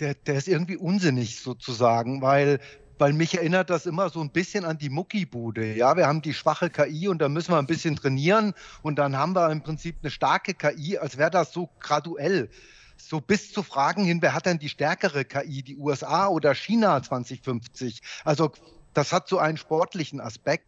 der, 0.00 0.14
der 0.14 0.34
ist 0.34 0.48
irgendwie 0.48 0.76
unsinnig 0.76 1.40
sozusagen, 1.40 2.20
weil 2.20 2.60
weil 2.98 3.12
mich 3.12 3.36
erinnert 3.36 3.70
das 3.70 3.86
immer 3.86 4.08
so 4.10 4.20
ein 4.20 4.30
bisschen 4.30 4.64
an 4.64 4.78
die 4.78 4.88
Muckibude. 4.88 5.74
Ja, 5.74 5.96
wir 5.96 6.06
haben 6.06 6.22
die 6.22 6.34
schwache 6.34 6.70
KI 6.70 7.08
und 7.08 7.18
da 7.18 7.28
müssen 7.28 7.52
wir 7.52 7.58
ein 7.58 7.66
bisschen 7.66 7.96
trainieren 7.96 8.54
und 8.82 8.96
dann 8.96 9.16
haben 9.16 9.34
wir 9.34 9.50
im 9.50 9.62
Prinzip 9.62 9.96
eine 10.02 10.10
starke 10.10 10.54
KI, 10.54 10.98
als 10.98 11.18
wäre 11.18 11.30
das 11.30 11.52
so 11.52 11.68
graduell. 11.80 12.50
So 12.96 13.20
bis 13.20 13.52
zu 13.52 13.62
Fragen 13.62 14.04
hin, 14.04 14.22
wer 14.22 14.32
hat 14.32 14.46
denn 14.46 14.58
die 14.58 14.70
stärkere 14.70 15.24
KI, 15.24 15.62
die 15.62 15.76
USA 15.76 16.28
oder 16.28 16.54
China 16.54 17.02
2050? 17.02 18.00
Also 18.24 18.52
das 18.94 19.12
hat 19.12 19.28
so 19.28 19.38
einen 19.38 19.58
sportlichen 19.58 20.20
Aspekt. 20.20 20.66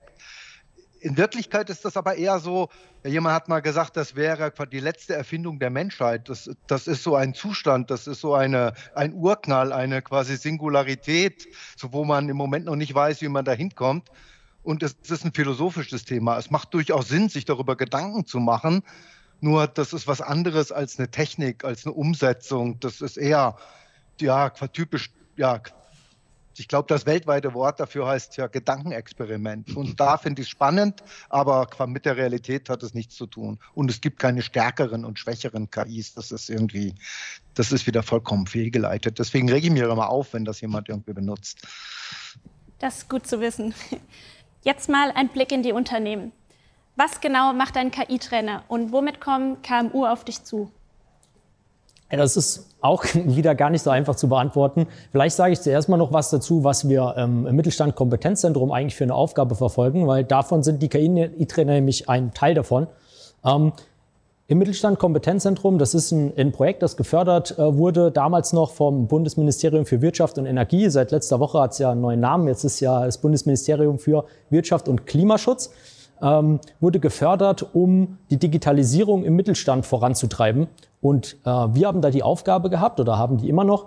In 1.00 1.16
Wirklichkeit 1.16 1.70
ist 1.70 1.84
das 1.84 1.96
aber 1.96 2.16
eher 2.16 2.40
so, 2.40 2.68
jemand 3.04 3.34
hat 3.34 3.48
mal 3.48 3.60
gesagt, 3.60 3.96
das 3.96 4.16
wäre 4.16 4.52
die 4.72 4.80
letzte 4.80 5.14
Erfindung 5.14 5.60
der 5.60 5.70
Menschheit. 5.70 6.28
Das, 6.28 6.50
das 6.66 6.88
ist 6.88 7.04
so 7.04 7.14
ein 7.14 7.34
Zustand, 7.34 7.90
das 7.90 8.06
ist 8.06 8.20
so 8.20 8.34
eine, 8.34 8.72
ein 8.94 9.14
Urknall, 9.14 9.72
eine 9.72 10.02
quasi 10.02 10.36
Singularität, 10.36 11.46
so 11.76 11.92
wo 11.92 12.04
man 12.04 12.28
im 12.28 12.36
Moment 12.36 12.66
noch 12.66 12.76
nicht 12.76 12.94
weiß, 12.94 13.22
wie 13.22 13.28
man 13.28 13.44
da 13.44 13.52
hinkommt. 13.52 14.08
Und 14.64 14.82
es 14.82 14.96
ist 15.08 15.24
ein 15.24 15.32
philosophisches 15.32 16.04
Thema. 16.04 16.36
Es 16.36 16.50
macht 16.50 16.74
durchaus 16.74 17.08
Sinn, 17.08 17.28
sich 17.28 17.44
darüber 17.44 17.76
Gedanken 17.76 18.26
zu 18.26 18.40
machen. 18.40 18.82
Nur 19.40 19.68
das 19.68 19.92
ist 19.92 20.08
was 20.08 20.20
anderes 20.20 20.72
als 20.72 20.98
eine 20.98 21.10
Technik, 21.10 21.64
als 21.64 21.86
eine 21.86 21.94
Umsetzung. 21.94 22.80
Das 22.80 23.00
ist 23.00 23.16
eher 23.16 23.56
ja, 24.20 24.50
typisch 24.50 25.10
ja, 25.36 25.60
ich 26.58 26.68
glaube, 26.68 26.86
das 26.88 27.06
weltweite 27.06 27.54
Wort 27.54 27.80
dafür 27.80 28.06
heißt 28.06 28.36
ja 28.36 28.46
Gedankenexperiment. 28.46 29.76
Und 29.76 29.98
da 30.00 30.16
finde 30.16 30.42
ich 30.42 30.48
es 30.48 30.50
spannend, 30.50 31.02
aber 31.28 31.68
mit 31.86 32.04
der 32.04 32.16
Realität 32.16 32.68
hat 32.68 32.82
es 32.82 32.94
nichts 32.94 33.16
zu 33.16 33.26
tun. 33.26 33.58
Und 33.74 33.90
es 33.90 34.00
gibt 34.00 34.18
keine 34.18 34.42
stärkeren 34.42 35.04
und 35.04 35.18
schwächeren 35.18 35.70
KIs. 35.70 36.14
Das 36.14 36.32
ist 36.32 36.50
irgendwie, 36.50 36.94
das 37.54 37.72
ist 37.72 37.86
wieder 37.86 38.02
vollkommen 38.02 38.46
fehlgeleitet. 38.46 39.18
Deswegen 39.18 39.50
rege 39.50 39.66
ich 39.66 39.72
mich 39.72 39.82
immer 39.82 40.08
auf, 40.08 40.32
wenn 40.32 40.44
das 40.44 40.60
jemand 40.60 40.88
irgendwie 40.88 41.12
benutzt. 41.12 41.66
Das 42.78 42.98
ist 42.98 43.08
gut 43.08 43.26
zu 43.26 43.40
wissen. 43.40 43.74
Jetzt 44.62 44.88
mal 44.88 45.12
ein 45.12 45.28
Blick 45.28 45.52
in 45.52 45.62
die 45.62 45.72
Unternehmen. 45.72 46.32
Was 46.96 47.20
genau 47.20 47.52
macht 47.52 47.76
ein 47.76 47.92
KI-Trainer 47.92 48.64
und 48.68 48.92
womit 48.92 49.20
kommen 49.20 49.62
KMU 49.62 50.04
auf 50.04 50.24
dich 50.24 50.42
zu? 50.42 50.72
Das 52.10 52.36
ist 52.36 52.70
auch 52.80 53.04
wieder 53.14 53.54
gar 53.54 53.70
nicht 53.70 53.82
so 53.82 53.90
einfach 53.90 54.16
zu 54.16 54.28
beantworten. 54.28 54.86
Vielleicht 55.12 55.36
sage 55.36 55.52
ich 55.52 55.60
zuerst 55.60 55.88
mal 55.88 55.96
noch 55.96 56.12
was 56.12 56.30
dazu, 56.30 56.64
was 56.64 56.88
wir 56.88 57.14
ähm, 57.16 57.46
im 57.46 57.56
Mittelstand 57.56 57.96
Kompetenzzentrum 57.96 58.72
eigentlich 58.72 58.96
für 58.96 59.04
eine 59.04 59.14
Aufgabe 59.14 59.54
verfolgen, 59.54 60.06
weil 60.06 60.24
davon 60.24 60.62
sind 60.62 60.82
die 60.82 60.88
KI-Trainer 60.88 61.72
nämlich 61.72 62.08
ein 62.08 62.32
Teil 62.32 62.54
davon. 62.54 62.86
Ähm, 63.44 63.72
Im 64.46 64.58
Mittelstand 64.58 64.98
Kompetenzzentrum, 64.98 65.78
das 65.78 65.94
ist 65.94 66.10
ein, 66.12 66.32
ein 66.38 66.52
Projekt, 66.52 66.82
das 66.82 66.96
gefördert 66.96 67.58
äh, 67.58 67.76
wurde, 67.76 68.10
damals 68.10 68.54
noch 68.54 68.72
vom 68.72 69.06
Bundesministerium 69.06 69.84
für 69.84 70.00
Wirtschaft 70.00 70.38
und 70.38 70.46
Energie. 70.46 70.88
Seit 70.88 71.10
letzter 71.10 71.40
Woche 71.40 71.60
hat 71.60 71.72
es 71.72 71.78
ja 71.78 71.90
einen 71.90 72.00
neuen 72.00 72.20
Namen. 72.20 72.48
Jetzt 72.48 72.64
ist 72.64 72.80
ja 72.80 73.04
das 73.04 73.18
Bundesministerium 73.18 73.98
für 73.98 74.24
Wirtschaft 74.48 74.88
und 74.88 75.06
Klimaschutz. 75.06 75.70
Ähm, 76.20 76.60
wurde 76.80 77.00
gefördert, 77.00 77.74
um 77.74 78.18
die 78.30 78.38
Digitalisierung 78.38 79.24
im 79.24 79.36
Mittelstand 79.36 79.86
voranzutreiben. 79.86 80.66
Und 81.00 81.36
äh, 81.44 81.48
wir 81.48 81.86
haben 81.86 82.00
da 82.00 82.10
die 82.10 82.22
Aufgabe 82.22 82.70
gehabt 82.70 82.98
oder 82.98 83.18
haben 83.18 83.38
die 83.38 83.48
immer 83.48 83.64
noch, 83.64 83.86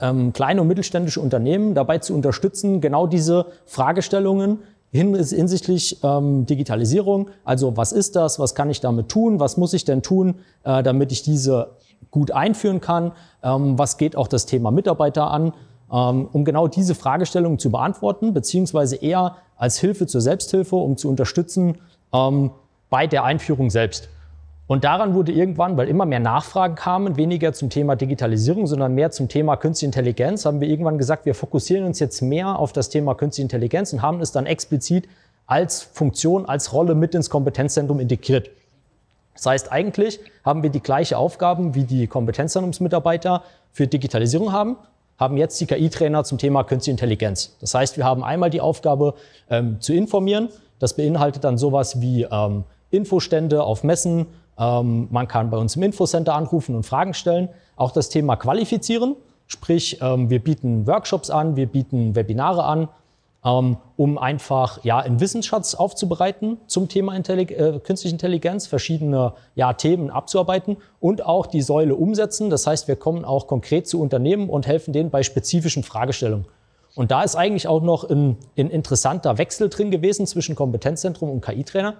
ähm, 0.00 0.32
kleine 0.32 0.60
und 0.60 0.68
mittelständische 0.68 1.20
Unternehmen 1.20 1.74
dabei 1.74 1.98
zu 1.98 2.14
unterstützen, 2.14 2.80
genau 2.80 3.06
diese 3.06 3.46
Fragestellungen 3.64 4.58
hinsichtlich 4.92 6.02
ähm, 6.02 6.46
Digitalisierung. 6.46 7.28
Also 7.44 7.76
was 7.76 7.92
ist 7.92 8.16
das? 8.16 8.38
Was 8.38 8.54
kann 8.54 8.70
ich 8.70 8.80
damit 8.80 9.08
tun? 9.08 9.38
Was 9.38 9.56
muss 9.56 9.72
ich 9.72 9.84
denn 9.84 10.02
tun, 10.02 10.36
äh, 10.64 10.82
damit 10.82 11.12
ich 11.12 11.22
diese 11.22 11.76
gut 12.10 12.32
einführen 12.32 12.80
kann? 12.80 13.12
Ähm, 13.42 13.78
was 13.78 13.98
geht 13.98 14.16
auch 14.16 14.26
das 14.26 14.46
Thema 14.46 14.70
Mitarbeiter 14.70 15.30
an? 15.30 15.52
Ähm, 15.92 16.28
um 16.32 16.44
genau 16.44 16.68
diese 16.68 16.94
Fragestellungen 16.94 17.58
zu 17.58 17.70
beantworten, 17.70 18.32
beziehungsweise 18.32 18.96
eher 18.96 19.36
als 19.56 19.78
Hilfe 19.78 20.06
zur 20.06 20.20
Selbsthilfe, 20.20 20.76
um 20.76 20.96
zu 20.96 21.08
unterstützen 21.08 21.78
ähm, 22.12 22.50
bei 22.90 23.06
der 23.06 23.24
Einführung 23.24 23.70
selbst. 23.70 24.08
Und 24.68 24.84
daran 24.84 25.14
wurde 25.14 25.32
irgendwann, 25.32 25.76
weil 25.76 25.88
immer 25.88 26.06
mehr 26.06 26.20
Nachfragen 26.20 26.76
kamen, 26.76 27.16
weniger 27.16 27.52
zum 27.52 27.70
Thema 27.70 27.96
Digitalisierung, 27.96 28.68
sondern 28.68 28.94
mehr 28.94 29.10
zum 29.10 29.26
Thema 29.26 29.56
Künstliche 29.56 29.86
Intelligenz, 29.86 30.46
haben 30.46 30.60
wir 30.60 30.68
irgendwann 30.68 30.96
gesagt, 30.96 31.26
wir 31.26 31.34
fokussieren 31.34 31.84
uns 31.84 31.98
jetzt 31.98 32.22
mehr 32.22 32.56
auf 32.56 32.72
das 32.72 32.88
Thema 32.88 33.14
Künstliche 33.14 33.46
Intelligenz 33.46 33.92
und 33.92 34.00
haben 34.00 34.20
es 34.20 34.30
dann 34.30 34.46
explizit 34.46 35.08
als 35.46 35.82
Funktion, 35.82 36.46
als 36.46 36.72
Rolle 36.72 36.94
mit 36.94 37.16
ins 37.16 37.30
Kompetenzzentrum 37.30 37.98
integriert. 37.98 38.50
Das 39.34 39.46
heißt, 39.46 39.72
eigentlich 39.72 40.20
haben 40.44 40.62
wir 40.62 40.70
die 40.70 40.82
gleiche 40.82 41.18
Aufgaben, 41.18 41.74
wie 41.74 41.82
die 41.82 42.06
Kompetenzzentrumsmitarbeiter 42.06 43.42
für 43.72 43.88
Digitalisierung 43.88 44.52
haben, 44.52 44.76
haben 45.20 45.36
jetzt 45.36 45.60
die 45.60 45.66
KI-Trainer 45.66 46.24
zum 46.24 46.38
Thema 46.38 46.64
Künstliche 46.64 46.92
Intelligenz. 46.92 47.56
Das 47.60 47.74
heißt, 47.74 47.98
wir 47.98 48.04
haben 48.04 48.24
einmal 48.24 48.50
die 48.50 48.62
Aufgabe 48.62 49.14
ähm, 49.50 49.80
zu 49.80 49.92
informieren. 49.92 50.48
Das 50.78 50.96
beinhaltet 50.96 51.44
dann 51.44 51.58
sowas 51.58 52.00
wie 52.00 52.22
ähm, 52.22 52.64
Infostände 52.90 53.62
auf 53.62 53.84
Messen, 53.84 54.26
ähm, 54.58 55.08
man 55.10 55.26
kann 55.26 55.50
bei 55.50 55.56
uns 55.56 55.76
im 55.76 55.82
Infocenter 55.82 56.34
anrufen 56.34 56.74
und 56.74 56.84
Fragen 56.84 57.14
stellen. 57.14 57.48
Auch 57.76 57.92
das 57.92 58.10
Thema 58.10 58.36
Qualifizieren, 58.36 59.16
sprich 59.46 59.98
ähm, 60.02 60.28
wir 60.28 60.38
bieten 60.38 60.86
Workshops 60.86 61.30
an, 61.30 61.56
wir 61.56 61.66
bieten 61.66 62.14
Webinare 62.14 62.64
an, 62.64 62.88
um 63.42 64.18
einfach 64.18 64.84
ja, 64.84 64.98
einen 64.98 65.18
Wissensschatz 65.18 65.74
aufzubereiten 65.74 66.58
zum 66.66 66.88
Thema 66.88 67.16
Intellig 67.16 67.50
äh, 67.52 67.80
Künstliche 67.82 68.14
Intelligenz, 68.14 68.66
verschiedene 68.66 69.32
ja, 69.54 69.72
Themen 69.72 70.10
abzuarbeiten 70.10 70.76
und 71.00 71.24
auch 71.24 71.46
die 71.46 71.62
Säule 71.62 71.94
umsetzen. 71.94 72.50
Das 72.50 72.66
heißt, 72.66 72.86
wir 72.86 72.96
kommen 72.96 73.24
auch 73.24 73.46
konkret 73.46 73.88
zu 73.88 74.00
Unternehmen 74.00 74.50
und 74.50 74.66
helfen 74.66 74.92
denen 74.92 75.10
bei 75.10 75.22
spezifischen 75.22 75.84
Fragestellungen. 75.84 76.46
Und 76.94 77.10
da 77.10 77.22
ist 77.22 77.34
eigentlich 77.34 77.66
auch 77.66 77.82
noch 77.82 78.08
ein, 78.10 78.36
ein 78.58 78.68
interessanter 78.68 79.38
Wechsel 79.38 79.70
drin 79.70 79.90
gewesen 79.90 80.26
zwischen 80.26 80.54
Kompetenzzentrum 80.54 81.30
und 81.30 81.40
KI-Trainer. 81.40 81.94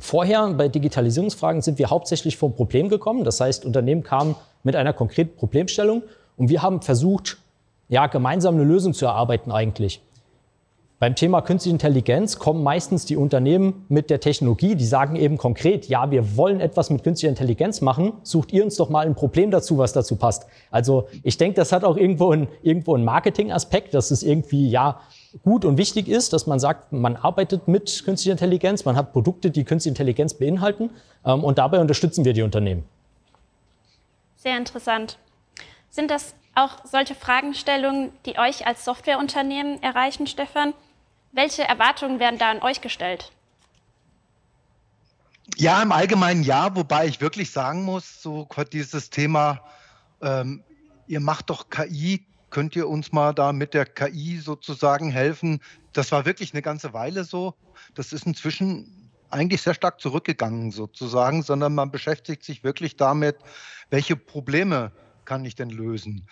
Vorher 0.00 0.48
bei 0.54 0.68
Digitalisierungsfragen 0.68 1.62
sind 1.62 1.78
wir 1.78 1.90
hauptsächlich 1.90 2.36
vom 2.36 2.54
Problem 2.54 2.88
gekommen. 2.88 3.24
Das 3.24 3.40
heißt, 3.40 3.64
Unternehmen 3.64 4.02
kamen 4.02 4.34
mit 4.64 4.74
einer 4.74 4.92
konkreten 4.92 5.36
Problemstellung 5.36 6.02
und 6.36 6.48
wir 6.48 6.62
haben 6.62 6.82
versucht, 6.82 7.38
ja, 7.88 8.06
gemeinsam 8.06 8.54
eine 8.54 8.64
Lösung 8.64 8.92
zu 8.92 9.06
erarbeiten 9.06 9.50
eigentlich. 9.50 10.00
Beim 11.00 11.14
Thema 11.14 11.42
Künstliche 11.42 11.74
Intelligenz 11.74 12.40
kommen 12.40 12.64
meistens 12.64 13.04
die 13.04 13.16
Unternehmen 13.16 13.86
mit 13.88 14.10
der 14.10 14.18
Technologie, 14.18 14.74
die 14.74 14.84
sagen 14.84 15.14
eben 15.14 15.38
konkret, 15.38 15.86
ja, 15.86 16.10
wir 16.10 16.36
wollen 16.36 16.60
etwas 16.60 16.90
mit 16.90 17.04
künstlicher 17.04 17.30
Intelligenz 17.30 17.80
machen, 17.80 18.14
sucht 18.24 18.52
ihr 18.52 18.64
uns 18.64 18.74
doch 18.74 18.88
mal 18.88 19.06
ein 19.06 19.14
Problem 19.14 19.52
dazu, 19.52 19.78
was 19.78 19.92
dazu 19.92 20.16
passt. 20.16 20.46
Also 20.72 21.06
ich 21.22 21.38
denke, 21.38 21.54
das 21.54 21.70
hat 21.70 21.84
auch 21.84 21.96
irgendwo 21.96 22.32
einen, 22.32 22.48
irgendwo 22.62 22.96
einen 22.96 23.04
Marketing-Aspekt, 23.04 23.94
dass 23.94 24.10
es 24.10 24.24
irgendwie, 24.24 24.70
ja, 24.70 25.00
gut 25.44 25.64
und 25.64 25.78
wichtig 25.78 26.08
ist, 26.08 26.32
dass 26.32 26.48
man 26.48 26.58
sagt, 26.58 26.92
man 26.92 27.14
arbeitet 27.14 27.68
mit 27.68 28.02
künstlicher 28.04 28.32
Intelligenz, 28.32 28.84
man 28.84 28.96
hat 28.96 29.12
Produkte, 29.12 29.52
die 29.52 29.62
künstliche 29.62 29.92
Intelligenz 29.92 30.34
beinhalten 30.34 30.90
ähm, 31.24 31.44
und 31.44 31.58
dabei 31.58 31.78
unterstützen 31.78 32.24
wir 32.24 32.32
die 32.32 32.42
Unternehmen. 32.42 32.82
Sehr 34.34 34.56
interessant. 34.56 35.16
Sind 35.90 36.10
das 36.10 36.34
auch 36.56 36.84
solche 36.84 37.14
Fragestellungen, 37.14 38.10
die 38.26 38.36
euch 38.36 38.66
als 38.66 38.84
Softwareunternehmen 38.84 39.80
erreichen, 39.80 40.26
Stefan? 40.26 40.74
Welche 41.32 41.62
Erwartungen 41.62 42.20
werden 42.20 42.38
da 42.38 42.50
an 42.50 42.62
euch 42.62 42.80
gestellt? 42.80 43.32
Ja, 45.56 45.82
im 45.82 45.92
Allgemeinen 45.92 46.42
ja, 46.42 46.74
wobei 46.76 47.06
ich 47.06 47.20
wirklich 47.20 47.50
sagen 47.50 47.84
muss, 47.84 48.22
so 48.22 48.46
dieses 48.72 49.10
Thema, 49.10 49.60
ähm, 50.20 50.62
ihr 51.06 51.20
macht 51.20 51.50
doch 51.50 51.70
KI, 51.70 52.26
könnt 52.50 52.76
ihr 52.76 52.88
uns 52.88 53.12
mal 53.12 53.32
da 53.32 53.52
mit 53.52 53.74
der 53.74 53.86
KI 53.86 54.38
sozusagen 54.38 55.10
helfen? 55.10 55.60
Das 55.92 56.12
war 56.12 56.24
wirklich 56.26 56.52
eine 56.52 56.62
ganze 56.62 56.92
Weile 56.92 57.24
so. 57.24 57.54
Das 57.94 58.12
ist 58.12 58.26
inzwischen 58.26 59.10
eigentlich 59.30 59.62
sehr 59.62 59.74
stark 59.74 60.00
zurückgegangen 60.00 60.70
sozusagen, 60.70 61.42
sondern 61.42 61.74
man 61.74 61.90
beschäftigt 61.90 62.44
sich 62.44 62.64
wirklich 62.64 62.96
damit, 62.96 63.36
welche 63.90 64.16
Probleme 64.16 64.92
kann 65.24 65.44
ich 65.44 65.54
denn 65.54 65.70
lösen? 65.70 66.26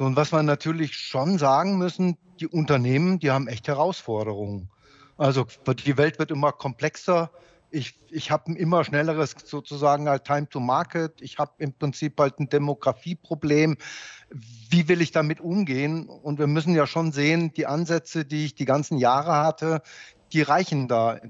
So, 0.00 0.06
und 0.06 0.16
was 0.16 0.32
wir 0.32 0.42
natürlich 0.42 0.96
schon 0.96 1.36
sagen 1.36 1.76
müssen, 1.76 2.16
die 2.40 2.46
Unternehmen, 2.46 3.18
die 3.18 3.30
haben 3.30 3.48
echt 3.48 3.68
Herausforderungen. 3.68 4.70
Also 5.18 5.46
die 5.84 5.98
Welt 5.98 6.18
wird 6.18 6.30
immer 6.30 6.52
komplexer. 6.52 7.30
Ich, 7.70 7.98
ich 8.08 8.30
habe 8.30 8.50
ein 8.50 8.56
immer 8.56 8.82
schnelleres 8.82 9.36
sozusagen 9.44 10.08
halt 10.08 10.24
Time 10.24 10.48
to 10.48 10.58
Market. 10.58 11.20
Ich 11.20 11.36
habe 11.36 11.52
im 11.58 11.74
Prinzip 11.74 12.18
halt 12.18 12.40
ein 12.40 12.48
Demografieproblem. 12.48 13.76
Wie 14.70 14.88
will 14.88 15.02
ich 15.02 15.12
damit 15.12 15.38
umgehen? 15.38 16.08
Und 16.08 16.38
wir 16.38 16.46
müssen 16.46 16.74
ja 16.74 16.86
schon 16.86 17.12
sehen, 17.12 17.52
die 17.52 17.66
Ansätze, 17.66 18.24
die 18.24 18.46
ich 18.46 18.54
die 18.54 18.64
ganzen 18.64 18.96
Jahre 18.96 19.32
hatte, 19.32 19.82
die 20.32 20.40
reichen 20.40 20.88
da, 20.88 21.20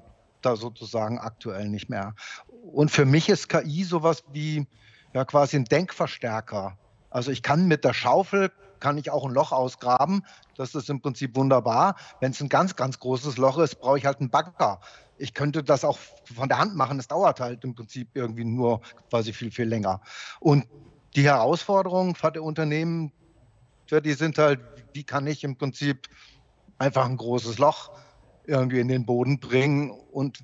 da 0.43 0.55
sozusagen 0.55 1.19
aktuell 1.19 1.69
nicht 1.69 1.91
mehr. 1.91 2.15
Und 2.73 2.93
für 2.93 3.05
mich 3.05 3.31
ist 3.31 3.49
KI 3.49 3.83
sowas 3.83 4.23
wie 4.33 4.69
ja 5.12 5.25
quasi 5.25 5.57
ein 5.57 5.65
Denkverstärker. 5.65 6.79
Also 7.11 7.31
ich 7.31 7.43
kann 7.43 7.67
mit 7.67 7.85
der 7.85 7.93
Schaufel, 7.95 8.50
kann 8.79 8.99
ich 8.99 9.11
auch 9.11 9.25
ein 9.26 9.33
Loch 9.33 9.52
ausgraben. 9.52 10.25
Das 10.57 10.75
ist 10.75 10.88
im 10.88 11.02
Prinzip 11.02 11.37
wunderbar. 11.37 11.97
Wenn 12.19 12.33
es 12.33 12.40
ein 12.40 12.49
ganz, 12.49 12.76
ganz 12.76 12.99
großes 12.99 13.37
Loch 13.37 13.59
ist, 13.59 13.76
brauche 13.76 13.99
ich 13.99 14.07
halt 14.07 14.21
einen 14.21 14.31
Bagger. 14.31 14.81
Ich 15.17 15.35
könnte 15.35 15.62
das 15.62 15.85
auch 15.85 15.99
von 16.35 16.49
der 16.49 16.59
Hand 16.59 16.75
machen. 16.76 16.97
Das 16.97 17.09
dauert 17.09 17.40
halt 17.40 17.62
im 17.64 17.75
Prinzip 17.75 18.11
irgendwie 18.14 18.45
nur 18.45 18.81
quasi 19.11 19.33
viel, 19.35 19.50
viel 19.50 19.67
länger. 19.67 20.00
Und 20.40 20.67
die 21.14 21.25
Herausforderungen 21.25 22.14
für 22.14 22.33
die 22.33 22.38
Unternehmen, 22.38 23.12
die 23.90 24.12
sind 24.14 24.38
halt, 24.38 24.61
wie 24.93 25.05
kann 25.05 25.26
ich 25.26 25.45
im 25.45 25.59
Prinzip 25.59 26.09
einfach 26.79 27.05
ein 27.05 27.17
großes 27.17 27.59
Loch 27.59 27.90
irgendwie 28.45 28.81
in 28.81 28.88
den 28.88 29.05
Boden 29.05 29.40
bringen 29.40 29.90
und 29.90 30.38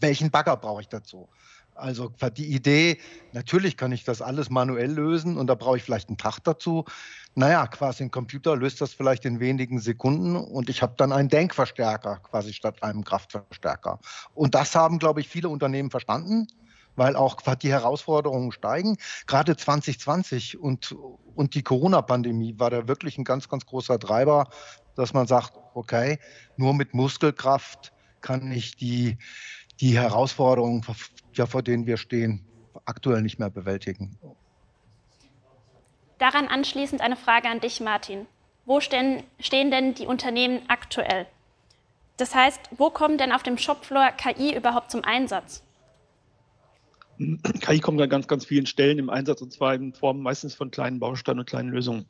welchen 0.00 0.30
Bagger 0.30 0.56
brauche 0.56 0.82
ich 0.82 0.88
dazu? 0.88 1.30
Also 1.74 2.12
die 2.36 2.52
Idee, 2.52 2.98
natürlich 3.32 3.76
kann 3.76 3.92
ich 3.92 4.04
das 4.04 4.20
alles 4.20 4.50
manuell 4.50 4.92
lösen 4.92 5.38
und 5.38 5.46
da 5.46 5.54
brauche 5.54 5.78
ich 5.78 5.82
vielleicht 5.82 6.08
einen 6.08 6.18
Tag 6.18 6.40
dazu. 6.44 6.84
Naja, 7.34 7.66
quasi 7.66 8.04
ein 8.04 8.10
Computer 8.10 8.56
löst 8.56 8.80
das 8.82 8.92
vielleicht 8.92 9.24
in 9.24 9.40
wenigen 9.40 9.80
Sekunden 9.80 10.36
und 10.36 10.68
ich 10.68 10.82
habe 10.82 10.94
dann 10.98 11.12
einen 11.12 11.30
Denkverstärker 11.30 12.18
quasi 12.18 12.52
statt 12.52 12.82
einem 12.82 13.04
Kraftverstärker. 13.04 14.00
Und 14.34 14.54
das 14.54 14.74
haben, 14.74 14.98
glaube 14.98 15.20
ich, 15.20 15.28
viele 15.28 15.48
Unternehmen 15.48 15.90
verstanden, 15.90 16.46
weil 16.94 17.16
auch 17.16 17.40
die 17.40 17.70
Herausforderungen 17.70 18.52
steigen. 18.52 18.98
Gerade 19.26 19.56
2020 19.56 20.58
und, 20.58 20.94
und 21.34 21.54
die 21.54 21.62
Corona-Pandemie 21.62 22.58
war 22.58 22.68
da 22.68 22.86
wirklich 22.86 23.16
ein 23.16 23.24
ganz, 23.24 23.48
ganz 23.48 23.64
großer 23.64 23.98
Treiber, 23.98 24.50
dass 24.94 25.14
man 25.14 25.26
sagt, 25.26 25.54
okay, 25.72 26.18
nur 26.58 26.74
mit 26.74 26.92
Muskelkraft 26.92 27.94
kann 28.20 28.52
ich 28.52 28.76
die 28.76 29.16
die 29.82 29.98
Herausforderungen, 29.98 30.82
vor 31.46 31.62
denen 31.62 31.86
wir 31.86 31.96
stehen, 31.96 32.44
aktuell 32.84 33.22
nicht 33.22 33.38
mehr 33.38 33.50
bewältigen. 33.50 34.18
Daran 36.18 36.46
anschließend 36.46 37.00
eine 37.00 37.16
Frage 37.16 37.48
an 37.48 37.60
dich, 37.60 37.80
Martin. 37.80 38.26
Wo 38.64 38.80
stehen, 38.80 39.24
stehen 39.40 39.70
denn 39.70 39.94
die 39.94 40.06
Unternehmen 40.06 40.60
aktuell? 40.68 41.26
Das 42.16 42.34
heißt, 42.34 42.60
wo 42.76 42.90
kommt 42.90 43.20
denn 43.20 43.32
auf 43.32 43.42
dem 43.42 43.58
Shopfloor 43.58 44.12
KI 44.12 44.54
überhaupt 44.54 44.90
zum 44.90 45.02
Einsatz? 45.02 45.64
KI 47.18 47.80
kommt 47.80 48.00
an 48.00 48.08
ganz, 48.08 48.28
ganz 48.28 48.44
vielen 48.44 48.66
Stellen 48.66 48.98
im 48.98 49.10
Einsatz 49.10 49.42
und 49.42 49.52
zwar 49.52 49.74
in 49.74 49.92
Form 49.92 50.22
meistens 50.22 50.54
von 50.54 50.70
kleinen 50.70 51.00
Bausteinen 51.00 51.40
und 51.40 51.46
kleinen 51.46 51.70
Lösungen 51.70 52.06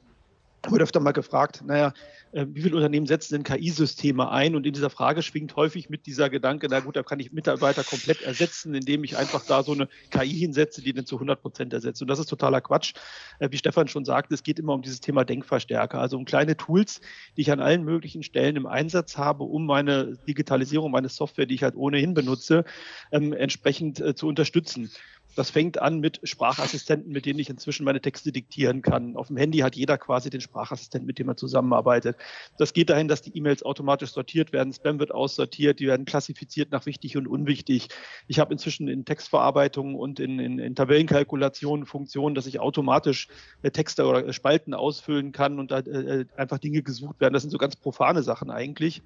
wurde 0.69 0.85
öfter 0.85 1.01
mal 1.01 1.13
gefragt, 1.13 1.63
naja, 1.67 1.93
äh, 2.33 2.47
wie 2.51 2.63
viele 2.63 2.77
Unternehmen 2.77 3.07
setzen 3.07 3.35
denn 3.35 3.43
KI-Systeme 3.43 4.31
ein? 4.31 4.55
Und 4.55 4.67
in 4.67 4.73
dieser 4.73 4.91
Frage 4.91 5.23
schwingt 5.23 5.57
häufig 5.57 5.91
mit 5.91 6.07
dieser 6.07 6.31
Gedanke, 6.31 6.69
na 6.71 6.81
gut, 6.81 6.97
da 6.97 7.03
kann 7.03 7.21
ich 7.21 7.33
Mitarbeiter 7.33 7.85
komplett 7.85 8.23
ersetzen, 8.23 8.75
indem 8.75 9.05
ich 9.05 9.17
einfach 9.17 9.45
da 9.45 9.63
so 9.63 9.73
eine 9.73 9.89
KI 10.11 10.31
hinsetze, 10.31 10.83
die 10.83 10.93
den 10.93 11.07
zu 11.07 11.17
100 11.17 11.41
Prozent 11.41 11.73
ersetzt. 11.73 12.01
Und 12.01 12.09
das 12.09 12.19
ist 12.19 12.27
totaler 12.27 12.61
Quatsch. 12.61 12.95
Äh, 13.39 13.49
wie 13.51 13.59
Stefan 13.59 13.89
schon 13.89 14.05
sagte, 14.05 14.35
es 14.35 14.43
geht 14.43 14.59
immer 14.59 14.75
um 14.75 14.83
dieses 14.83 15.01
Thema 15.01 15.25
Denkverstärker, 15.25 15.99
also 15.99 16.17
um 16.17 16.25
kleine 16.25 16.57
Tools, 16.57 17.01
die 17.37 17.43
ich 17.43 17.53
an 17.53 17.61
allen 17.61 17.85
möglichen 17.85 18.23
Stellen 18.23 18.57
im 18.57 18.67
Einsatz 18.67 19.19
habe, 19.19 19.45
um 19.45 19.67
meine 19.67 20.17
Digitalisierung, 20.29 20.91
meine 20.91 21.09
Software, 21.09 21.47
die 21.47 21.55
ich 21.55 21.63
halt 21.63 21.77
ohnehin 21.77 22.15
benutze, 22.15 22.65
ähm, 23.11 23.33
entsprechend 23.33 24.01
äh, 24.01 24.15
zu 24.15 24.27
unterstützen. 24.27 24.91
Das 25.35 25.51
fängt 25.51 25.81
an 25.81 26.01
mit 26.01 26.21
Sprachassistenten, 26.25 27.13
mit 27.13 27.25
denen 27.25 27.39
ich 27.39 27.49
inzwischen 27.49 27.85
meine 27.85 28.01
Texte 28.01 28.33
diktieren 28.33 28.83
kann. 28.83 29.17
Auf 29.17 29.29
dem 29.29 29.37
Handy 29.37 29.59
hat 29.59 29.77
jeder 29.77 29.97
quasi 29.97 30.29
den 30.29 30.41
Sprachassistenten, 30.41 31.07
mit 31.07 31.19
dem 31.19 31.29
er 31.29 31.37
zusammenarbeitet. 31.37 32.17
Das 32.59 32.73
geht 32.73 32.91
dahin, 32.91 33.09
dass 33.09 33.23
die 33.23 33.37
E-Mails 33.37 33.63
automatisch 33.63 34.13
sortiert 34.13 34.53
werden, 34.53 34.73
Spam 34.73 34.99
wird 34.99 35.13
aussortiert, 35.13 35.81
die 35.81 35.87
werden 35.87 36.05
klassifiziert 36.05 36.71
nach 36.71 36.87
wichtig 36.87 37.17
und 37.17 37.27
unwichtig. 37.27 37.89
Ich 38.29 38.39
habe 38.39 38.53
inzwischen 38.53 38.89
in 38.89 39.05
Textverarbeitung 39.05 39.95
und 39.95 40.21
in, 40.21 40.39
in, 40.39 40.59
in 40.59 40.75
Tabellenkalkulationen 40.75 41.87
Funktionen, 41.87 42.35
dass 42.35 42.47
ich 42.47 42.61
automatisch 42.61 43.29
äh, 43.63 43.71
Texte 43.71 44.07
oder 44.07 44.27
äh, 44.27 44.33
Spalten 44.33 44.75
ausfüllen 44.75 45.33
kann 45.33 45.59
und 45.59 45.71
da 45.71 45.79
äh, 45.79 46.27
einfach 46.37 46.59
Dinge 46.59 46.83
gesucht 46.83 47.21
werden. 47.21 47.33
Das 47.35 47.43
sind 47.43 47.51
so 47.51 47.59
ganz 47.59 47.77
profane 47.77 48.23
Sachen 48.23 48.51
eigentlich. 48.51 49.03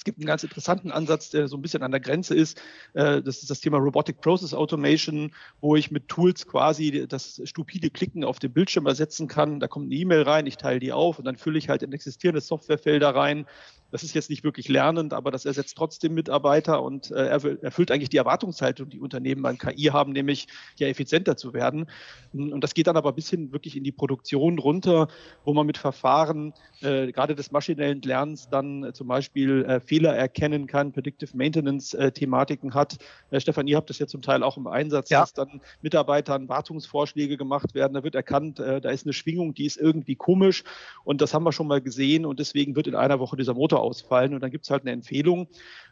Es 0.00 0.04
gibt 0.04 0.18
einen 0.18 0.26
ganz 0.26 0.42
interessanten 0.42 0.90
Ansatz, 0.90 1.28
der 1.28 1.46
so 1.46 1.58
ein 1.58 1.60
bisschen 1.60 1.82
an 1.82 1.90
der 1.90 2.00
Grenze 2.00 2.34
ist. 2.34 2.58
Äh, 2.94 3.20
das 3.20 3.42
ist 3.42 3.50
das 3.50 3.60
Thema 3.60 3.76
Robotic 3.76 4.22
Process 4.22 4.54
Automation, 4.54 5.30
wo 5.60 5.76
ich 5.76 5.90
mit 5.90 6.08
Tools 6.08 6.46
quasi 6.46 7.06
das 7.06 7.42
stupide 7.44 7.90
Klicken 7.90 8.24
auf 8.24 8.38
dem 8.38 8.50
Bildschirm 8.50 8.86
ersetzen 8.86 9.28
kann. 9.28 9.60
Da 9.60 9.68
kommt 9.68 9.88
eine 9.88 9.94
E-Mail 9.96 10.22
rein, 10.22 10.46
ich 10.46 10.56
teile 10.56 10.80
die 10.80 10.94
auf 10.94 11.18
und 11.18 11.26
dann 11.26 11.36
fülle 11.36 11.58
ich 11.58 11.68
halt 11.68 11.82
in 11.82 11.92
existierende 11.92 12.40
Softwarefelder 12.40 13.14
rein. 13.14 13.44
Das 13.90 14.02
ist 14.02 14.14
jetzt 14.14 14.30
nicht 14.30 14.44
wirklich 14.44 14.68
lernend, 14.68 15.12
aber 15.12 15.30
das 15.30 15.44
ersetzt 15.44 15.76
trotzdem 15.76 16.14
Mitarbeiter 16.14 16.82
und 16.82 17.10
äh, 17.10 17.26
erfüllt 17.26 17.90
eigentlich 17.90 18.10
die 18.10 18.16
Erwartungshaltung, 18.16 18.88
die 18.88 19.00
Unternehmen 19.00 19.44
an 19.46 19.58
KI 19.58 19.84
haben, 19.84 20.12
nämlich 20.12 20.46
ja 20.78 20.88
effizienter 20.88 21.36
zu 21.36 21.52
werden. 21.52 21.86
Und 22.32 22.62
das 22.62 22.74
geht 22.74 22.86
dann 22.86 22.96
aber 22.96 23.12
bis 23.12 23.28
hin 23.30 23.52
wirklich 23.52 23.76
in 23.76 23.84
die 23.84 23.92
Produktion 23.92 24.58
runter, 24.58 25.08
wo 25.44 25.52
man 25.52 25.66
mit 25.66 25.78
Verfahren 25.78 26.52
äh, 26.80 27.10
gerade 27.12 27.34
des 27.34 27.50
maschinellen 27.50 28.00
Lernens 28.02 28.48
dann 28.48 28.84
äh, 28.84 28.92
zum 28.92 29.08
Beispiel 29.08 29.64
äh, 29.64 29.80
Fehler 29.80 30.14
erkennen 30.14 30.66
kann, 30.66 30.92
Predictive 30.92 31.36
Maintenance-Thematiken 31.36 32.70
äh, 32.70 32.74
hat. 32.74 32.98
Äh, 33.30 33.40
Stefan, 33.40 33.66
ihr 33.66 33.76
habt 33.76 33.90
das 33.90 33.98
ja 33.98 34.06
zum 34.06 34.22
Teil 34.22 34.42
auch 34.42 34.56
im 34.56 34.66
Einsatz, 34.66 35.10
ja. 35.10 35.20
dass 35.20 35.32
dann 35.32 35.60
Mitarbeitern 35.82 36.48
Wartungsvorschläge 36.48 37.36
gemacht 37.36 37.74
werden. 37.74 37.94
Da 37.94 38.04
wird 38.04 38.14
erkannt, 38.14 38.58
da 38.58 38.76
ist 38.76 39.06
eine 39.06 39.12
Schwingung, 39.12 39.54
die 39.54 39.66
ist 39.66 39.76
irgendwie 39.76 40.16
komisch 40.16 40.64
und 41.04 41.20
das 41.20 41.34
haben 41.34 41.44
wir 41.44 41.52
schon 41.52 41.66
mal 41.66 41.80
gesehen 41.80 42.26
und 42.26 42.38
deswegen 42.38 42.76
wird 42.76 42.86
in 42.86 42.94
einer 42.94 43.18
Woche 43.18 43.36
dieser 43.36 43.54
Motor 43.54 43.79
ausfallen. 43.80 44.34
Und 44.34 44.40
dann 44.40 44.50
gibt 44.50 44.64
es 44.64 44.70
halt 44.70 44.82
eine 44.82 44.92
Empfehlung. 44.92 45.48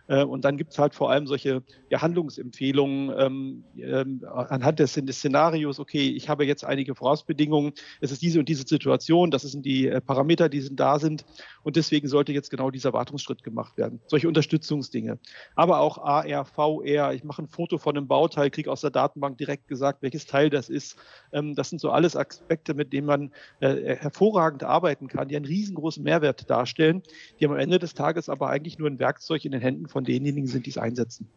Äh, 0.08 0.24
und 0.24 0.44
dann 0.44 0.56
gibt 0.56 0.72
es 0.72 0.78
halt 0.78 0.94
vor 0.94 1.10
allem 1.10 1.26
solche 1.26 1.62
ja, 1.90 2.02
Handlungsempfehlungen 2.02 3.14
ähm, 3.16 3.64
ähm, 3.76 4.24
anhand 4.26 4.80
des, 4.80 4.94
des, 4.94 5.18
Szenarios, 5.18 5.78
okay, 5.78 6.10
ich 6.10 6.28
habe 6.28 6.44
jetzt 6.44 6.64
einige 6.64 6.94
Vorausbedingungen, 6.94 7.72
es 8.00 8.10
ist 8.10 8.22
diese 8.22 8.40
und 8.40 8.48
diese 8.48 8.66
Situation, 8.66 9.30
das 9.30 9.42
sind 9.42 9.64
die 9.64 9.86
äh, 9.86 10.00
Parameter, 10.00 10.48
die 10.48 10.60
sind, 10.60 10.80
da 10.80 10.98
sind 10.98 11.24
und 11.62 11.76
deswegen 11.76 12.08
sollte 12.08 12.32
jetzt 12.32 12.50
genau 12.50 12.70
dieser 12.70 12.92
Wartungsschritt 12.92 13.42
gemacht 13.42 13.76
werden. 13.76 14.00
Solche 14.06 14.28
Unterstützungsdinge. 14.28 15.18
Aber 15.54 15.80
auch 15.80 15.98
AR, 15.98 16.44
VR, 16.44 17.12
ich 17.12 17.24
mache 17.24 17.42
ein 17.42 17.48
Foto 17.48 17.78
von 17.78 17.96
einem 17.96 18.08
Bauteil, 18.08 18.50
kriege 18.50 18.72
aus 18.72 18.80
der 18.80 18.90
Datenbank 18.90 19.36
direkt 19.38 19.68
gesagt, 19.68 20.02
welches 20.02 20.26
Teil 20.26 20.50
das 20.50 20.68
ist. 20.68 20.96
Ähm, 21.32 21.54
das 21.54 21.68
sind 21.68 21.80
so 21.80 21.90
alles 21.90 22.16
Aspekte, 22.16 22.74
mit 22.74 22.92
denen 22.92 23.06
man 23.06 23.32
äh, 23.60 23.96
hervorragend 23.96 24.64
arbeiten 24.64 25.08
kann, 25.08 25.28
die 25.28 25.36
einen 25.36 25.44
riesengroßen 25.44 26.02
Mehrwert 26.02 26.48
darstellen, 26.48 27.02
die 27.38 27.46
am 27.46 27.56
Ende 27.56 27.78
des 27.78 27.94
Tages 27.94 28.28
aber 28.28 28.48
eigentlich 28.48 28.78
nur 28.78 28.88
ein 28.88 28.98
Werkzeug 28.98 29.44
in 29.44 29.52
den 29.52 29.60
Händen 29.60 29.88
von 29.88 29.97
von 29.98 30.04
denjenigen 30.04 30.46
sind, 30.46 30.66
die 30.66 30.70
es 30.70 30.78
einsetzen. 30.78 31.28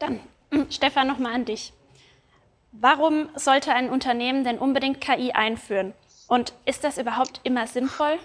Dann, 0.00 0.18
Stefan, 0.68 1.06
nochmal 1.06 1.32
an 1.32 1.44
dich. 1.44 1.72
Warum 2.72 3.28
sollte 3.36 3.72
ein 3.72 3.88
Unternehmen 3.88 4.42
denn 4.42 4.58
unbedingt 4.58 5.00
KI 5.00 5.30
einführen? 5.30 5.92
Und 6.26 6.54
ist 6.64 6.82
das 6.82 6.98
überhaupt 6.98 7.40
immer 7.44 7.68
sinnvoll? 7.68 8.18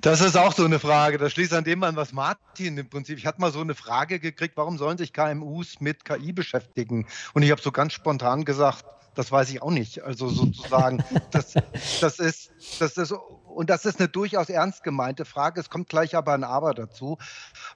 Das 0.00 0.22
ist 0.22 0.36
auch 0.36 0.54
so 0.54 0.64
eine 0.64 0.78
Frage. 0.78 1.18
Das 1.18 1.32
schließt 1.32 1.52
an 1.52 1.64
dem 1.64 1.82
an, 1.82 1.96
was 1.96 2.12
Martin 2.12 2.78
im 2.78 2.88
Prinzip. 2.88 3.18
Ich 3.18 3.26
hatte 3.26 3.40
mal 3.40 3.52
so 3.52 3.60
eine 3.60 3.74
Frage 3.74 4.18
gekriegt, 4.18 4.56
warum 4.56 4.78
sollen 4.78 4.96
sich 4.96 5.12
KMUs 5.12 5.80
mit 5.80 6.06
KI 6.06 6.32
beschäftigen? 6.32 7.06
Und 7.34 7.42
ich 7.42 7.50
habe 7.50 7.60
so 7.60 7.70
ganz 7.70 7.92
spontan 7.92 8.46
gesagt, 8.46 8.84
das 9.14 9.30
weiß 9.30 9.50
ich 9.50 9.62
auch 9.62 9.70
nicht. 9.70 10.02
Also 10.02 10.28
sozusagen, 10.28 11.02
das, 11.30 11.54
das 12.00 12.18
ist, 12.18 12.50
das 12.80 12.96
ist 12.96 13.12
und 13.12 13.70
das 13.70 13.84
ist 13.84 14.00
eine 14.00 14.08
durchaus 14.08 14.48
ernst 14.48 14.82
gemeinte 14.82 15.24
Frage. 15.24 15.60
Es 15.60 15.70
kommt 15.70 15.88
gleich 15.88 16.16
aber 16.16 16.32
ein 16.34 16.44
Aber 16.44 16.74
dazu, 16.74 17.18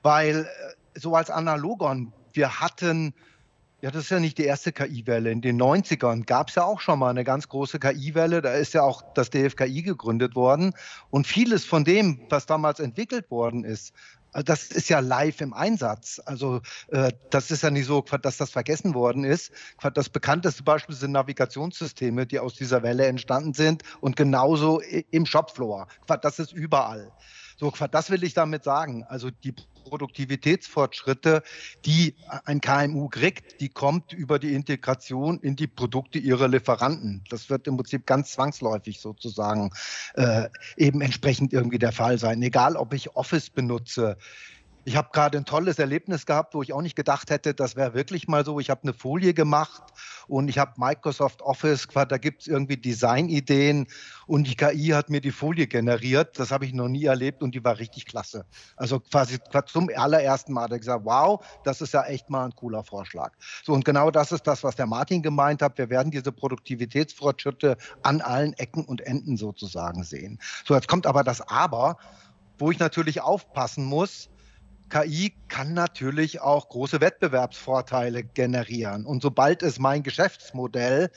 weil 0.02 0.44
äh, 0.44 0.98
so 0.98 1.14
als 1.14 1.30
Analogon, 1.30 2.12
wir 2.32 2.60
hatten 2.60 3.14
ja, 3.80 3.92
das 3.92 4.04
ist 4.04 4.10
ja 4.10 4.18
nicht 4.18 4.38
die 4.38 4.44
erste 4.44 4.72
KI-Welle. 4.72 5.30
In 5.30 5.40
den 5.40 5.60
90ern 5.60 6.24
gab 6.24 6.48
es 6.48 6.56
ja 6.56 6.64
auch 6.64 6.80
schon 6.80 6.98
mal 6.98 7.10
eine 7.10 7.22
ganz 7.22 7.48
große 7.48 7.78
KI-Welle. 7.78 8.42
Da 8.42 8.54
ist 8.54 8.74
ja 8.74 8.82
auch 8.82 9.02
das 9.14 9.30
DFKI 9.30 9.82
gegründet 9.82 10.34
worden. 10.34 10.74
Und 11.10 11.28
vieles 11.28 11.64
von 11.64 11.84
dem, 11.84 12.20
was 12.28 12.46
damals 12.46 12.80
entwickelt 12.80 13.30
worden 13.30 13.62
ist, 13.62 13.92
das 14.32 14.64
ist 14.64 14.88
ja 14.88 15.00
live 15.00 15.40
im 15.40 15.52
Einsatz. 15.52 16.20
Also 16.24 16.60
äh, 16.88 17.12
das 17.30 17.50
ist 17.50 17.62
ja 17.62 17.70
nicht 17.70 17.86
so, 17.86 18.00
dass 18.22 18.36
das 18.36 18.50
vergessen 18.50 18.94
worden 18.94 19.24
ist. 19.24 19.52
Das 19.94 20.08
bekannteste 20.08 20.62
Beispiel 20.62 20.94
sind 20.94 21.12
Navigationssysteme, 21.12 22.26
die 22.26 22.38
aus 22.38 22.54
dieser 22.54 22.82
Welle 22.82 23.06
entstanden 23.06 23.54
sind 23.54 23.82
und 24.00 24.16
genauso 24.16 24.80
im 25.10 25.26
Shopfloor. 25.26 25.88
Das 26.22 26.38
ist 26.38 26.52
überall. 26.52 27.10
So, 27.58 27.72
das 27.90 28.10
will 28.10 28.22
ich 28.22 28.34
damit 28.34 28.62
sagen. 28.62 29.04
Also 29.08 29.30
die 29.30 29.52
Produktivitätsfortschritte, 29.88 31.42
die 31.84 32.14
ein 32.44 32.60
KMU 32.60 33.08
kriegt, 33.08 33.60
die 33.60 33.68
kommt 33.68 34.12
über 34.12 34.38
die 34.38 34.54
Integration 34.54 35.40
in 35.40 35.56
die 35.56 35.66
Produkte 35.66 36.18
ihrer 36.20 36.46
Lieferanten. 36.46 37.24
Das 37.30 37.50
wird 37.50 37.66
im 37.66 37.76
Prinzip 37.76 38.06
ganz 38.06 38.32
zwangsläufig 38.32 39.00
sozusagen 39.00 39.70
äh, 40.14 40.48
eben 40.76 41.00
entsprechend 41.00 41.52
irgendwie 41.52 41.78
der 41.78 41.92
Fall 41.92 42.18
sein. 42.18 42.42
Egal, 42.42 42.76
ob 42.76 42.94
ich 42.94 43.16
Office 43.16 43.50
benutze, 43.50 44.18
ich 44.88 44.96
habe 44.96 45.10
gerade 45.12 45.36
ein 45.36 45.44
tolles 45.44 45.78
Erlebnis 45.78 46.24
gehabt, 46.24 46.54
wo 46.54 46.62
ich 46.62 46.72
auch 46.72 46.80
nicht 46.80 46.96
gedacht 46.96 47.28
hätte, 47.28 47.52
das 47.52 47.76
wäre 47.76 47.92
wirklich 47.92 48.26
mal 48.26 48.42
so. 48.42 48.58
Ich 48.58 48.70
habe 48.70 48.84
eine 48.84 48.94
Folie 48.94 49.34
gemacht 49.34 49.82
und 50.28 50.48
ich 50.48 50.58
habe 50.58 50.72
Microsoft 50.78 51.42
Office, 51.42 51.86
da 51.92 52.16
gibt 52.16 52.40
es 52.40 52.46
irgendwie 52.48 52.78
Designideen 52.78 53.86
und 54.26 54.46
die 54.46 54.56
KI 54.56 54.88
hat 54.94 55.10
mir 55.10 55.20
die 55.20 55.30
Folie 55.30 55.66
generiert. 55.66 56.38
Das 56.38 56.50
habe 56.50 56.64
ich 56.64 56.72
noch 56.72 56.88
nie 56.88 57.04
erlebt 57.04 57.42
und 57.42 57.54
die 57.54 57.62
war 57.62 57.78
richtig 57.78 58.06
klasse. 58.06 58.46
Also 58.76 58.98
quasi 58.98 59.38
zum 59.66 59.90
allerersten 59.94 60.54
Mal 60.54 60.62
hat 60.62 60.72
er 60.72 60.78
gesagt, 60.78 61.04
wow, 61.04 61.44
das 61.64 61.82
ist 61.82 61.92
ja 61.92 62.04
echt 62.04 62.30
mal 62.30 62.46
ein 62.46 62.54
cooler 62.54 62.82
Vorschlag. 62.82 63.34
So 63.62 63.74
und 63.74 63.84
genau 63.84 64.10
das 64.10 64.32
ist 64.32 64.46
das, 64.46 64.64
was 64.64 64.74
der 64.74 64.86
Martin 64.86 65.22
gemeint 65.22 65.60
hat. 65.60 65.76
Wir 65.76 65.90
werden 65.90 66.10
diese 66.10 66.32
Produktivitätsfortschritte 66.32 67.76
an 68.02 68.22
allen 68.22 68.54
Ecken 68.54 68.86
und 68.86 69.02
Enden 69.02 69.36
sozusagen 69.36 70.02
sehen. 70.02 70.38
So, 70.64 70.74
jetzt 70.74 70.88
kommt 70.88 71.06
aber 71.06 71.24
das 71.24 71.42
Aber, 71.42 71.98
wo 72.58 72.70
ich 72.70 72.78
natürlich 72.78 73.20
aufpassen 73.20 73.84
muss, 73.84 74.30
KI 74.88 75.34
kann 75.48 75.74
natürlich 75.74 76.40
auch 76.40 76.68
große 76.68 77.00
Wettbewerbsvorteile 77.00 78.24
generieren. 78.24 79.06
Und 79.06 79.22
sobald 79.22 79.62
es 79.62 79.78
mein 79.78 80.02
Geschäftsmodell 80.02 81.10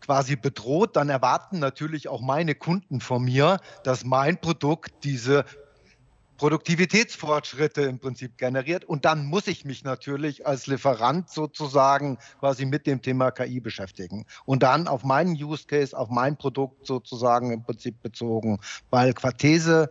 quasi 0.00 0.36
bedroht, 0.36 0.96
dann 0.96 1.08
erwarten 1.08 1.58
natürlich 1.58 2.08
auch 2.08 2.20
meine 2.20 2.54
Kunden 2.54 3.00
von 3.00 3.24
mir, 3.24 3.58
dass 3.82 4.04
mein 4.04 4.40
Produkt 4.40 4.92
diese 5.04 5.44
Produktivitätsfortschritte 6.36 7.82
im 7.82 7.98
Prinzip 7.98 8.36
generiert. 8.36 8.84
Und 8.84 9.04
dann 9.04 9.26
muss 9.26 9.46
ich 9.46 9.64
mich 9.64 9.84
natürlich 9.84 10.46
als 10.46 10.66
Lieferant 10.66 11.30
sozusagen 11.30 12.18
quasi 12.38 12.66
mit 12.66 12.86
dem 12.86 13.02
Thema 13.02 13.30
KI 13.30 13.60
beschäftigen. 13.60 14.26
Und 14.44 14.62
dann 14.62 14.86
auf 14.86 15.02
meinen 15.02 15.34
Use 15.34 15.66
Case, 15.66 15.96
auf 15.96 16.10
mein 16.10 16.36
Produkt 16.36 16.86
sozusagen 16.86 17.52
im 17.52 17.62
Prinzip 17.62 18.02
bezogen. 18.02 18.60
Weil 18.90 19.14
Quartese, 19.14 19.90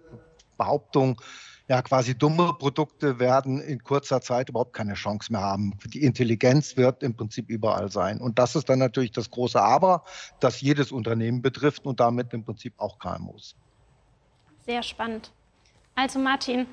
Behauptung, 0.58 1.20
ja 1.68 1.82
quasi 1.82 2.18
dumme 2.18 2.54
Produkte 2.54 3.20
werden 3.20 3.60
in 3.60 3.84
kurzer 3.84 4.22
Zeit 4.22 4.50
überhaupt 4.50 4.74
keine 4.74 4.94
Chance 4.94 5.32
mehr 5.32 5.42
haben. 5.42 5.74
Die 5.86 6.04
Intelligenz 6.04 6.78
wird 6.78 7.02
im 7.02 7.16
Prinzip 7.16 7.50
überall 7.50 7.92
sein. 7.92 8.20
Und 8.20 8.38
das 8.38 8.56
ist 8.56 8.70
dann 8.70 8.80
natürlich 8.80 9.12
das 9.12 9.32
große 9.32 9.60
Aber, 9.60 10.04
das 10.40 10.62
jedes 10.62 10.92
Unternehmen 10.92 11.42
betrifft 11.42 11.86
und 11.86 12.00
damit 12.00 12.34
im 12.34 12.44
Prinzip 12.44 12.74
auch 12.78 13.00
KMUs. 13.00 13.56
Sehr 14.66 14.84
spannend. 14.84 15.32
Also 15.96 16.20
Martin, 16.20 16.68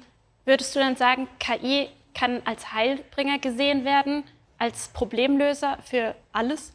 würdest 0.45 0.75
du 0.75 0.81
dann 0.81 0.97
sagen, 0.97 1.29
KI 1.39 1.89
kann 2.15 2.43
als 2.45 2.73
Heilbringer 2.73 3.39
gesehen 3.39 3.85
werden, 3.85 4.25
als 4.59 4.89
Problemlöser 4.89 5.79
für 5.83 6.15
alles? 6.33 6.75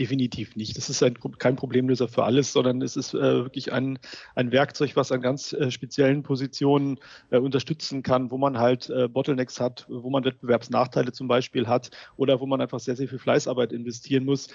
Definitiv 0.00 0.56
nicht. 0.56 0.78
Das 0.78 0.88
ist 0.88 1.02
ein, 1.02 1.18
kein 1.38 1.56
Problemlöser 1.56 2.08
für 2.08 2.24
alles, 2.24 2.54
sondern 2.54 2.80
es 2.80 2.96
ist 2.96 3.12
äh, 3.12 3.20
wirklich 3.20 3.70
ein, 3.70 3.98
ein 4.34 4.50
Werkzeug, 4.50 4.96
was 4.96 5.12
an 5.12 5.20
ganz 5.20 5.52
äh, 5.52 5.70
speziellen 5.70 6.22
Positionen 6.22 6.98
äh, 7.28 7.36
unterstützen 7.36 8.02
kann, 8.02 8.30
wo 8.30 8.38
man 8.38 8.56
halt 8.56 8.88
äh, 8.88 9.08
Bottlenecks 9.08 9.60
hat, 9.60 9.84
wo 9.90 10.08
man 10.08 10.24
Wettbewerbsnachteile 10.24 11.12
zum 11.12 11.28
Beispiel 11.28 11.68
hat 11.68 11.90
oder 12.16 12.40
wo 12.40 12.46
man 12.46 12.62
einfach 12.62 12.80
sehr, 12.80 12.96
sehr 12.96 13.08
viel 13.08 13.18
Fleißarbeit 13.18 13.74
investieren 13.74 14.24
muss. 14.24 14.48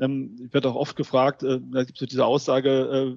Ähm, 0.00 0.34
ich 0.42 0.54
werde 0.54 0.70
auch 0.70 0.76
oft 0.76 0.96
gefragt, 0.96 1.42
äh, 1.42 1.60
da 1.72 1.84
gibt 1.84 1.98
es 1.98 2.00
so 2.00 2.06
diese 2.06 2.24
Aussage, 2.24 2.70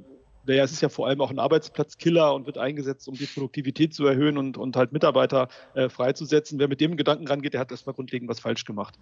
äh, 0.03 0.18
naja, 0.49 0.63
es 0.63 0.71
ist 0.71 0.81
ja 0.81 0.89
vor 0.89 1.07
allem 1.07 1.21
auch 1.21 1.29
ein 1.29 1.37
Arbeitsplatzkiller 1.37 2.33
und 2.33 2.47
wird 2.47 2.57
eingesetzt, 2.57 3.07
um 3.07 3.13
die 3.13 3.27
Produktivität 3.27 3.93
zu 3.93 4.07
erhöhen 4.07 4.35
und, 4.35 4.57
und 4.57 4.75
halt 4.75 4.91
Mitarbeiter 4.91 5.47
äh, 5.75 5.89
freizusetzen. 5.89 6.57
Wer 6.57 6.67
mit 6.67 6.81
dem 6.81 6.97
Gedanken 6.97 7.27
rangeht, 7.27 7.53
der 7.53 7.59
hat 7.59 7.69
erstmal 7.69 7.93
grundlegend 7.93 8.27
was 8.27 8.39
falsch 8.39 8.65
gemacht. 8.65 8.95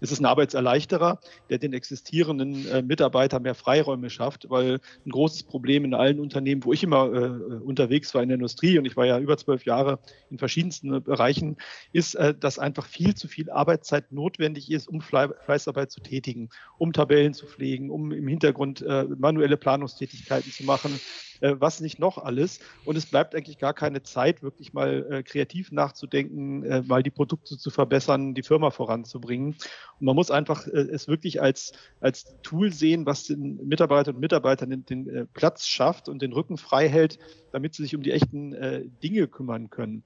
Es 0.00 0.10
ist 0.10 0.20
ein 0.20 0.24
Arbeitserleichterer, 0.24 1.20
der 1.50 1.58
den 1.58 1.74
existierenden 1.74 2.66
äh, 2.68 2.80
Mitarbeiter 2.80 3.38
mehr 3.38 3.54
Freiräume 3.54 4.08
schafft, 4.08 4.48
weil 4.48 4.80
ein 5.04 5.10
großes 5.10 5.42
Problem 5.42 5.84
in 5.84 5.92
allen 5.92 6.20
Unternehmen, 6.20 6.64
wo 6.64 6.72
ich 6.72 6.82
immer 6.82 7.12
äh, 7.12 7.28
unterwegs 7.28 8.14
war 8.14 8.22
in 8.22 8.30
der 8.30 8.36
Industrie 8.36 8.78
und 8.78 8.86
ich 8.86 8.96
war 8.96 9.04
ja 9.04 9.18
über 9.18 9.36
zwölf 9.36 9.66
Jahre 9.66 9.98
in 10.30 10.38
verschiedensten 10.38 11.02
Bereichen, 11.02 11.58
ist, 11.92 12.14
äh, 12.14 12.34
dass 12.34 12.58
einfach 12.58 12.86
viel 12.86 13.14
zu 13.14 13.28
viel 13.28 13.50
Arbeitszeit 13.50 14.10
notwendig 14.10 14.70
ist, 14.70 14.88
um 14.88 15.02
Fleißarbeit 15.02 15.90
zu 15.90 16.00
tätigen, 16.00 16.48
um 16.78 16.94
Tabellen 16.94 17.34
zu 17.34 17.44
pflegen, 17.44 17.90
um 17.90 18.10
im 18.10 18.26
Hintergrund 18.26 18.80
äh, 18.80 19.04
manuelle 19.18 19.58
Planungstätigkeiten 19.58 20.50
zu 20.50 20.64
machen 20.64 20.93
äh, 21.40 21.54
was 21.58 21.80
nicht 21.80 21.98
noch 21.98 22.18
alles. 22.18 22.60
Und 22.84 22.96
es 22.96 23.06
bleibt 23.06 23.34
eigentlich 23.34 23.58
gar 23.58 23.74
keine 23.74 24.02
Zeit, 24.02 24.42
wirklich 24.42 24.72
mal 24.72 25.06
äh, 25.10 25.22
kreativ 25.22 25.72
nachzudenken, 25.72 26.64
äh, 26.64 26.82
mal 26.82 27.02
die 27.02 27.10
Produkte 27.10 27.58
zu 27.58 27.70
verbessern, 27.70 28.34
die 28.34 28.42
Firma 28.42 28.70
voranzubringen. 28.70 29.56
Und 30.00 30.06
man 30.06 30.16
muss 30.16 30.30
einfach 30.30 30.66
äh, 30.66 30.70
es 30.70 31.08
wirklich 31.08 31.42
als, 31.42 31.72
als 32.00 32.36
Tool 32.42 32.72
sehen, 32.72 33.06
was 33.06 33.24
den 33.24 33.66
Mitarbeitern 33.66 34.14
und 34.16 34.20
Mitarbeitern 34.20 34.70
den, 34.70 34.86
den 34.86 35.08
äh, 35.08 35.26
Platz 35.26 35.66
schafft 35.66 36.08
und 36.08 36.22
den 36.22 36.32
Rücken 36.32 36.56
frei 36.56 36.88
hält, 36.88 37.18
damit 37.52 37.74
sie 37.74 37.82
sich 37.82 37.94
um 37.94 38.02
die 38.02 38.12
echten 38.12 38.52
äh, 38.54 38.84
Dinge 39.02 39.28
kümmern 39.28 39.70
können. 39.70 40.02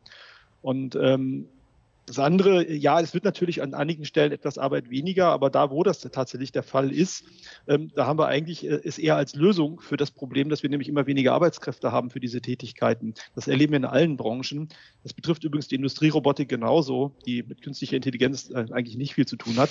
Und 0.60 0.96
ähm, 0.96 1.48
das 2.08 2.18
andere, 2.18 2.70
ja, 2.72 3.00
es 3.00 3.12
wird 3.12 3.24
natürlich 3.24 3.62
an 3.62 3.74
einigen 3.74 4.04
Stellen 4.04 4.32
etwas 4.32 4.56
Arbeit 4.56 4.88
weniger, 4.88 5.26
aber 5.26 5.50
da, 5.50 5.70
wo 5.70 5.82
das 5.82 6.00
tatsächlich 6.00 6.52
der 6.52 6.62
Fall 6.62 6.90
ist, 6.90 7.24
ähm, 7.66 7.90
da 7.94 8.06
haben 8.06 8.18
wir 8.18 8.26
eigentlich 8.26 8.64
äh, 8.64 8.80
es 8.82 8.98
eher 8.98 9.16
als 9.16 9.34
Lösung 9.34 9.80
für 9.80 9.96
das 9.96 10.10
Problem, 10.10 10.48
dass 10.48 10.62
wir 10.62 10.70
nämlich 10.70 10.88
immer 10.88 11.06
weniger 11.06 11.34
Arbeitskräfte 11.34 11.92
haben 11.92 12.10
für 12.10 12.20
diese 12.20 12.40
Tätigkeiten. 12.40 13.14
Das 13.34 13.46
erleben 13.46 13.72
wir 13.72 13.78
in 13.78 13.84
allen 13.84 14.16
Branchen. 14.16 14.68
Das 15.02 15.12
betrifft 15.12 15.44
übrigens 15.44 15.68
die 15.68 15.74
Industrierobotik 15.74 16.48
genauso, 16.48 17.14
die 17.26 17.42
mit 17.42 17.62
künstlicher 17.62 17.96
Intelligenz 17.96 18.50
äh, 18.50 18.66
eigentlich 18.70 18.96
nicht 18.96 19.14
viel 19.14 19.26
zu 19.26 19.36
tun 19.36 19.58
hat. 19.58 19.70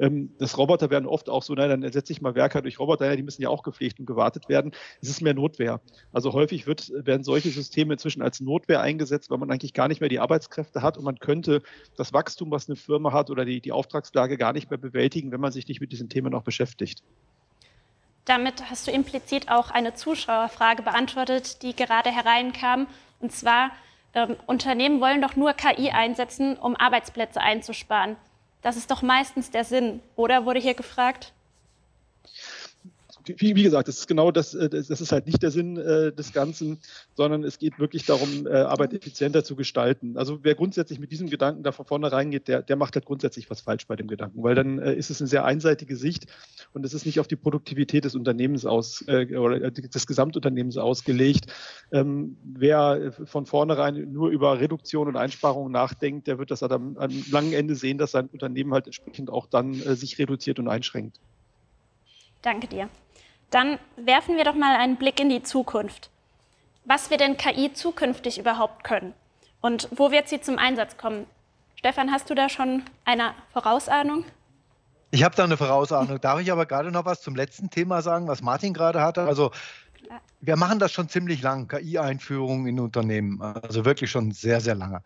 Ähm, 0.00 0.30
das 0.38 0.58
Roboter 0.58 0.90
werden 0.90 1.06
oft 1.06 1.30
auch 1.30 1.42
so, 1.42 1.54
na, 1.54 1.68
dann 1.68 1.82
ersetze 1.82 2.12
ich 2.12 2.20
mal 2.20 2.34
Werker 2.34 2.60
durch 2.60 2.80
Roboter, 2.80 3.06
ja, 3.06 3.16
die 3.16 3.22
müssen 3.22 3.42
ja 3.42 3.50
auch 3.50 3.62
gepflegt 3.62 4.00
und 4.00 4.06
gewartet 4.06 4.48
werden. 4.48 4.72
Es 5.00 5.08
ist 5.08 5.22
mehr 5.22 5.34
Notwehr. 5.34 5.80
Also 6.12 6.32
häufig 6.32 6.66
wird, 6.66 6.90
werden 6.92 7.22
solche 7.22 7.50
Systeme 7.50 7.92
inzwischen 7.92 8.22
als 8.22 8.40
Notwehr 8.40 8.80
eingesetzt, 8.80 9.30
weil 9.30 9.38
man 9.38 9.50
eigentlich 9.50 9.74
gar 9.74 9.86
nicht 9.86 10.00
mehr 10.00 10.08
die 10.08 10.18
Arbeitskräfte 10.18 10.82
hat 10.82 10.98
und 10.98 11.04
man 11.04 11.18
könnte 11.18 11.62
das 11.96 12.12
Wachstum, 12.12 12.50
was 12.50 12.68
eine 12.68 12.76
Firma 12.76 13.12
hat 13.12 13.30
oder 13.30 13.44
die, 13.44 13.60
die 13.60 13.72
Auftragslage 13.72 14.36
gar 14.36 14.52
nicht 14.52 14.70
mehr 14.70 14.78
bewältigen, 14.78 15.32
wenn 15.32 15.40
man 15.40 15.52
sich 15.52 15.66
nicht 15.68 15.80
mit 15.80 15.92
diesen 15.92 16.08
Themen 16.08 16.30
noch 16.30 16.42
beschäftigt. 16.42 17.02
Damit 18.24 18.70
hast 18.70 18.86
du 18.86 18.90
implizit 18.90 19.48
auch 19.48 19.70
eine 19.70 19.94
Zuschauerfrage 19.94 20.82
beantwortet, 20.82 21.62
die 21.62 21.74
gerade 21.74 22.10
hereinkam. 22.10 22.86
Und 23.20 23.32
zwar, 23.32 23.70
ähm, 24.14 24.36
Unternehmen 24.46 25.00
wollen 25.00 25.22
doch 25.22 25.34
nur 25.34 25.54
KI 25.54 25.90
einsetzen, 25.90 26.56
um 26.56 26.76
Arbeitsplätze 26.76 27.40
einzusparen. 27.40 28.16
Das 28.62 28.76
ist 28.76 28.90
doch 28.90 29.02
meistens 29.02 29.50
der 29.50 29.64
Sinn, 29.64 30.00
oder 30.14 30.44
wurde 30.44 30.60
hier 30.60 30.74
gefragt? 30.74 31.32
Wie, 33.36 33.56
wie, 33.56 33.62
gesagt, 33.62 33.88
das 33.88 33.98
ist 33.98 34.06
genau 34.06 34.30
das, 34.30 34.54
äh, 34.54 34.68
das 34.68 34.88
ist 34.88 35.12
halt 35.12 35.26
nicht 35.26 35.42
der 35.42 35.50
Sinn 35.50 35.76
äh, 35.76 36.12
des 36.12 36.32
Ganzen, 36.32 36.78
sondern 37.14 37.44
es 37.44 37.58
geht 37.58 37.78
wirklich 37.78 38.06
darum, 38.06 38.46
äh, 38.46 38.50
Arbeit 38.50 38.94
effizienter 38.94 39.44
zu 39.44 39.56
gestalten. 39.56 40.16
Also 40.16 40.40
wer 40.42 40.54
grundsätzlich 40.54 40.98
mit 40.98 41.12
diesem 41.12 41.28
Gedanken 41.28 41.62
da 41.62 41.72
von 41.72 41.86
vornherein 41.86 42.30
geht, 42.30 42.48
der, 42.48 42.62
der 42.62 42.76
macht 42.76 42.94
halt 42.94 43.04
grundsätzlich 43.04 43.50
was 43.50 43.60
falsch 43.60 43.86
bei 43.86 43.96
dem 43.96 44.08
Gedanken, 44.08 44.42
weil 44.42 44.54
dann 44.54 44.78
äh, 44.78 44.94
ist 44.94 45.10
es 45.10 45.20
eine 45.20 45.28
sehr 45.28 45.44
einseitige 45.44 45.96
Sicht 45.96 46.26
und 46.72 46.84
es 46.84 46.94
ist 46.94 47.06
nicht 47.06 47.20
auf 47.20 47.28
die 47.28 47.36
Produktivität 47.36 48.04
des 48.04 48.14
Unternehmens 48.14 48.64
aus 48.64 49.04
äh, 49.06 49.36
oder 49.36 49.62
äh, 49.62 49.72
des 49.72 50.06
Gesamtunternehmens 50.06 50.76
ausgelegt. 50.76 51.52
Ähm, 51.92 52.36
wer 52.42 53.12
von 53.24 53.46
vornherein 53.46 54.12
nur 54.12 54.30
über 54.30 54.60
Reduktion 54.60 55.08
und 55.08 55.16
Einsparungen 55.16 55.72
nachdenkt, 55.72 56.26
der 56.26 56.38
wird 56.38 56.50
das 56.50 56.62
halt 56.62 56.72
am, 56.72 56.96
am 56.98 57.10
langen 57.30 57.52
Ende 57.52 57.74
sehen, 57.74 57.98
dass 57.98 58.12
sein 58.12 58.28
Unternehmen 58.28 58.72
halt 58.72 58.86
entsprechend 58.86 59.30
auch 59.30 59.46
dann 59.46 59.74
sich 59.74 60.18
reduziert 60.18 60.58
und 60.58 60.68
einschränkt. 60.68 61.20
Danke 62.42 62.68
dir. 62.68 62.88
Dann 63.50 63.78
werfen 63.96 64.36
wir 64.36 64.44
doch 64.44 64.54
mal 64.54 64.76
einen 64.76 64.96
Blick 64.96 65.20
in 65.20 65.28
die 65.28 65.42
Zukunft. 65.42 66.10
Was 66.84 67.10
wird 67.10 67.20
denn 67.20 67.36
KI 67.36 67.72
zukünftig 67.72 68.38
überhaupt 68.38 68.84
können? 68.84 69.14
Und 69.60 69.88
wo 69.90 70.10
wird 70.10 70.28
sie 70.28 70.40
zum 70.40 70.58
Einsatz 70.58 70.96
kommen? 70.96 71.26
Stefan, 71.76 72.10
hast 72.10 72.28
du 72.30 72.34
da 72.34 72.48
schon 72.48 72.82
eine 73.04 73.34
Vorausahnung? 73.52 74.24
Ich 75.10 75.22
habe 75.22 75.34
da 75.34 75.44
eine 75.44 75.56
Vorausahnung. 75.56 76.20
Darf 76.20 76.40
ich 76.40 76.52
aber 76.52 76.66
gerade 76.66 76.90
noch 76.90 77.04
was 77.04 77.22
zum 77.22 77.34
letzten 77.34 77.70
Thema 77.70 78.02
sagen, 78.02 78.28
was 78.28 78.42
Martin 78.42 78.74
gerade 78.74 79.00
hatte? 79.00 79.22
Also 79.22 79.50
wir 80.40 80.56
machen 80.56 80.78
das 80.78 80.92
schon 80.92 81.08
ziemlich 81.08 81.42
lang, 81.42 81.68
KI-Einführung 81.68 82.66
in 82.66 82.78
Unternehmen. 82.78 83.40
Also 83.40 83.84
wirklich 83.84 84.10
schon 84.10 84.32
sehr, 84.32 84.60
sehr 84.60 84.74
lange. 84.74 85.02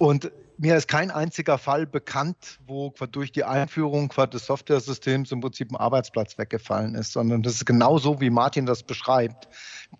Und 0.00 0.32
mir 0.56 0.76
ist 0.76 0.88
kein 0.88 1.10
einziger 1.10 1.58
Fall 1.58 1.86
bekannt, 1.86 2.58
wo 2.66 2.90
durch 3.12 3.32
die 3.32 3.44
Einführung 3.44 4.08
des 4.32 4.46
Software-Systems 4.46 5.30
im 5.30 5.42
Prinzip 5.42 5.70
ein 5.70 5.76
Arbeitsplatz 5.76 6.38
weggefallen 6.38 6.94
ist, 6.94 7.12
sondern 7.12 7.42
das 7.42 7.56
ist 7.56 7.66
genau 7.66 7.98
so, 7.98 8.18
wie 8.18 8.30
Martin 8.30 8.64
das 8.64 8.82
beschreibt. 8.82 9.46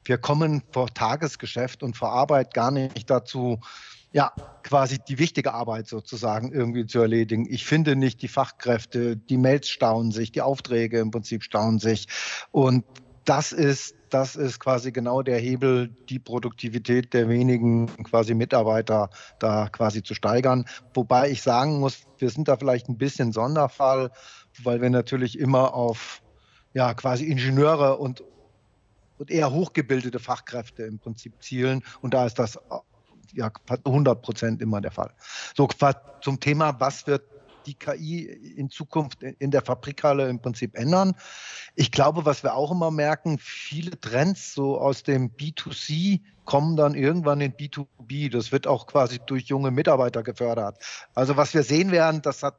Wir 0.02 0.16
kommen 0.16 0.62
vor 0.72 0.88
Tagesgeschäft 0.88 1.82
und 1.82 1.98
vor 1.98 2.12
Arbeit 2.12 2.54
gar 2.54 2.70
nicht 2.70 3.10
dazu, 3.10 3.60
ja, 4.10 4.32
quasi 4.62 4.98
die 5.06 5.18
wichtige 5.18 5.52
Arbeit 5.52 5.86
sozusagen 5.86 6.50
irgendwie 6.50 6.86
zu 6.86 6.98
erledigen. 7.00 7.46
Ich 7.50 7.66
finde 7.66 7.94
nicht 7.94 8.22
die 8.22 8.28
Fachkräfte, 8.28 9.18
die 9.18 9.36
Mails 9.36 9.68
stauen 9.68 10.12
sich, 10.12 10.32
die 10.32 10.40
Aufträge 10.40 10.98
im 10.98 11.10
Prinzip 11.10 11.42
stauen 11.42 11.78
sich. 11.78 12.08
Und 12.52 12.86
das 13.30 13.52
ist 13.52 13.94
das 14.08 14.34
ist 14.34 14.58
quasi 14.58 14.90
genau 14.90 15.22
der 15.22 15.38
Hebel, 15.38 15.94
die 16.08 16.18
Produktivität 16.18 17.14
der 17.14 17.28
wenigen 17.28 17.86
quasi 18.02 18.34
Mitarbeiter 18.34 19.08
da 19.38 19.68
quasi 19.68 20.02
zu 20.02 20.14
steigern. 20.14 20.64
Wobei 20.94 21.30
ich 21.30 21.42
sagen 21.42 21.78
muss, 21.78 22.08
wir 22.18 22.28
sind 22.30 22.48
da 22.48 22.56
vielleicht 22.56 22.88
ein 22.88 22.98
bisschen 22.98 23.30
Sonderfall, 23.30 24.10
weil 24.64 24.82
wir 24.82 24.90
natürlich 24.90 25.38
immer 25.38 25.74
auf 25.74 26.22
ja 26.74 26.92
quasi 26.94 27.26
Ingenieure 27.26 27.98
und, 27.98 28.24
und 29.18 29.30
eher 29.30 29.52
hochgebildete 29.52 30.18
Fachkräfte 30.18 30.82
im 30.82 30.98
Prinzip 30.98 31.40
zielen. 31.40 31.84
Und 32.00 32.14
da 32.14 32.26
ist 32.26 32.40
das 32.40 32.58
ja 33.32 33.52
100 33.84 34.22
Prozent 34.22 34.60
immer 34.60 34.80
der 34.80 34.90
Fall. 34.90 35.12
So 35.56 35.68
zum 36.20 36.40
Thema, 36.40 36.80
was 36.80 37.06
wird 37.06 37.22
die 37.66 37.74
KI 37.74 38.24
in 38.24 38.70
Zukunft 38.70 39.22
in 39.22 39.50
der 39.50 39.62
Fabrikhalle 39.62 40.28
im 40.28 40.40
Prinzip 40.40 40.76
ändern. 40.76 41.14
Ich 41.74 41.92
glaube, 41.92 42.24
was 42.24 42.42
wir 42.42 42.54
auch 42.54 42.70
immer 42.70 42.90
merken, 42.90 43.38
viele 43.38 43.98
Trends 44.00 44.54
so 44.54 44.78
aus 44.78 45.02
dem 45.02 45.30
B2C 45.36 46.20
kommen 46.44 46.76
dann 46.76 46.94
irgendwann 46.94 47.40
in 47.40 47.52
B2B. 47.52 48.30
Das 48.30 48.50
wird 48.50 48.66
auch 48.66 48.86
quasi 48.86 49.20
durch 49.24 49.44
junge 49.44 49.70
Mitarbeiter 49.70 50.22
gefördert. 50.22 50.78
Also 51.14 51.36
was 51.36 51.54
wir 51.54 51.62
sehen 51.62 51.92
werden, 51.92 52.22
das 52.22 52.42
hat 52.42 52.56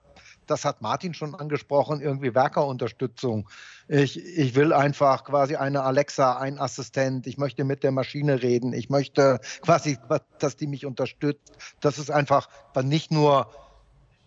das 0.48 0.66
hat 0.66 0.82
Martin 0.82 1.14
schon 1.14 1.34
angesprochen, 1.34 2.02
irgendwie 2.02 2.36
Werkerunterstützung. 2.36 3.48
Ich, 3.88 4.20
ich 4.20 4.56
will 4.56 4.74
einfach 4.74 5.24
quasi 5.24 5.56
eine 5.56 5.84
Alexa, 5.84 6.38
ein 6.38 6.60
Assistent, 6.60 7.26
ich 7.28 7.38
möchte 7.38 7.64
mit 7.64 7.84
der 7.84 7.92
Maschine 7.92 8.42
reden, 8.42 8.74
ich 8.74 8.90
möchte 8.90 9.40
quasi, 9.62 9.98
dass 10.40 10.58
die 10.58 10.68
mich 10.68 10.86
unterstützt. 10.86 11.58
Das 11.80 11.98
ist 11.98 12.12
einfach 12.12 12.50
nicht 12.84 13.12
nur 13.12 13.50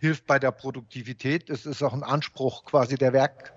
hilft 0.05 0.27
bei 0.27 0.39
der 0.39 0.53
Produktivität. 0.53 1.49
Es 1.49 1.65
ist 1.65 1.83
auch 1.83 1.95
ein 1.95 2.03
Anspruch 2.03 2.65
quasi 2.67 2.97
der 2.97 3.15
Werk 3.15 3.55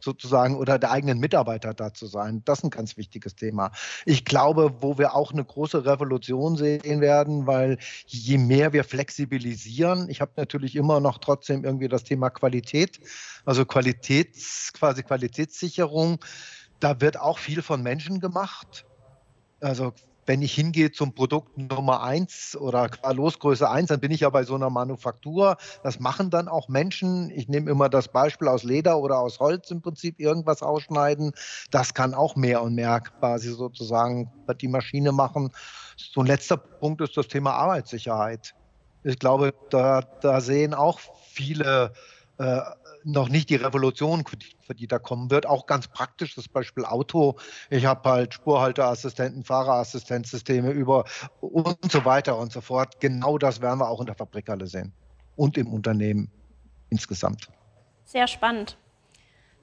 sozusagen 0.00 0.56
oder 0.56 0.80
der 0.80 0.90
eigenen 0.90 1.20
Mitarbeiter 1.20 1.74
da 1.74 1.94
zu 1.94 2.06
sein. 2.06 2.42
Das 2.44 2.58
ist 2.58 2.64
ein 2.64 2.70
ganz 2.70 2.96
wichtiges 2.96 3.36
Thema. 3.36 3.70
Ich 4.04 4.24
glaube, 4.24 4.82
wo 4.82 4.98
wir 4.98 5.14
auch 5.14 5.32
eine 5.32 5.44
große 5.44 5.84
Revolution 5.84 6.56
sehen 6.56 7.00
werden, 7.00 7.46
weil 7.46 7.78
je 8.06 8.38
mehr 8.38 8.72
wir 8.72 8.82
flexibilisieren, 8.82 10.08
ich 10.08 10.20
habe 10.20 10.32
natürlich 10.36 10.74
immer 10.74 10.98
noch 10.98 11.18
trotzdem 11.18 11.64
irgendwie 11.64 11.88
das 11.88 12.02
Thema 12.02 12.30
Qualität, 12.30 12.98
also 13.44 13.64
Qualitäts, 13.64 14.72
quasi 14.72 15.04
Qualitätssicherung. 15.04 16.18
Da 16.80 17.00
wird 17.00 17.20
auch 17.20 17.38
viel 17.38 17.62
von 17.62 17.80
Menschen 17.82 18.18
gemacht. 18.18 18.86
Also 19.60 19.92
wenn 20.30 20.42
ich 20.42 20.54
hingehe 20.54 20.92
zum 20.92 21.12
Produkt 21.12 21.58
Nummer 21.58 22.04
eins 22.04 22.56
oder 22.56 22.88
Losgröße 23.12 23.68
eins, 23.68 23.88
dann 23.88 23.98
bin 23.98 24.12
ich 24.12 24.20
ja 24.20 24.30
bei 24.30 24.44
so 24.44 24.54
einer 24.54 24.70
Manufaktur. 24.70 25.56
Das 25.82 25.98
machen 25.98 26.30
dann 26.30 26.46
auch 26.46 26.68
Menschen. 26.68 27.30
Ich 27.30 27.48
nehme 27.48 27.68
immer 27.68 27.88
das 27.88 28.06
Beispiel 28.06 28.46
aus 28.46 28.62
Leder 28.62 29.00
oder 29.00 29.18
aus 29.18 29.40
Holz 29.40 29.72
im 29.72 29.82
Prinzip 29.82 30.20
irgendwas 30.20 30.62
ausschneiden. 30.62 31.32
Das 31.72 31.94
kann 31.94 32.14
auch 32.14 32.36
mehr 32.36 32.62
und 32.62 32.76
mehr 32.76 33.00
quasi 33.00 33.48
sozusagen 33.48 34.30
die 34.60 34.68
Maschine 34.68 35.10
machen. 35.10 35.50
So 35.96 36.20
ein 36.20 36.28
letzter 36.28 36.58
Punkt 36.58 37.00
ist 37.00 37.16
das 37.16 37.26
Thema 37.26 37.54
Arbeitssicherheit. 37.54 38.54
Ich 39.02 39.18
glaube, 39.18 39.52
da, 39.70 40.02
da 40.20 40.40
sehen 40.40 40.74
auch 40.74 41.00
viele 41.32 41.92
äh, 42.38 42.60
noch 43.04 43.28
nicht 43.28 43.50
die 43.50 43.56
Revolution, 43.56 44.24
für 44.60 44.74
die 44.74 44.86
da 44.86 44.98
kommen 44.98 45.30
wird. 45.30 45.46
Auch 45.46 45.66
ganz 45.66 45.88
praktisch, 45.88 46.34
das 46.34 46.48
Beispiel 46.48 46.84
Auto. 46.84 47.36
Ich 47.70 47.86
habe 47.86 48.08
halt 48.08 48.34
Spurhalteassistenten, 48.34 49.44
Fahrerassistenzsysteme 49.44 50.70
über 50.70 51.04
und 51.40 51.90
so 51.90 52.04
weiter 52.04 52.38
und 52.38 52.52
so 52.52 52.60
fort. 52.60 53.00
Genau 53.00 53.38
das 53.38 53.60
werden 53.60 53.80
wir 53.80 53.88
auch 53.88 54.00
in 54.00 54.06
der 54.06 54.14
Fabrikhalle 54.14 54.66
sehen 54.66 54.92
und 55.36 55.56
im 55.56 55.72
Unternehmen 55.72 56.30
insgesamt. 56.90 57.48
Sehr 58.04 58.26
spannend. 58.26 58.76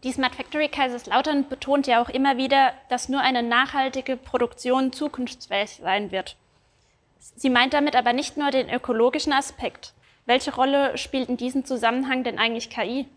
Die 0.03 0.11
Smart 0.11 0.35
Factory 0.35 0.69
Kaiserslautern 0.69 1.49
betont 1.49 1.87
ja 1.87 2.01
auch 2.01 2.09
immer 2.09 2.37
wieder, 2.37 2.73
dass 2.89 3.09
nur 3.09 3.21
eine 3.21 3.41
nachhaltige 3.41 4.15
Produktion 4.15 4.93
zukunftsfähig 4.93 5.79
sein 5.81 6.11
wird. 6.11 6.37
Sie 7.19 7.49
meint 7.49 7.73
damit 7.73 7.95
aber 7.95 8.13
nicht 8.13 8.37
nur 8.37 8.51
den 8.51 8.69
ökologischen 8.69 9.33
Aspekt. 9.33 9.93
Welche 10.25 10.53
Rolle 10.53 10.97
spielt 10.97 11.29
in 11.29 11.37
diesem 11.37 11.65
Zusammenhang 11.65 12.23
denn 12.23 12.37
eigentlich 12.37 12.69
KI? 12.69 13.07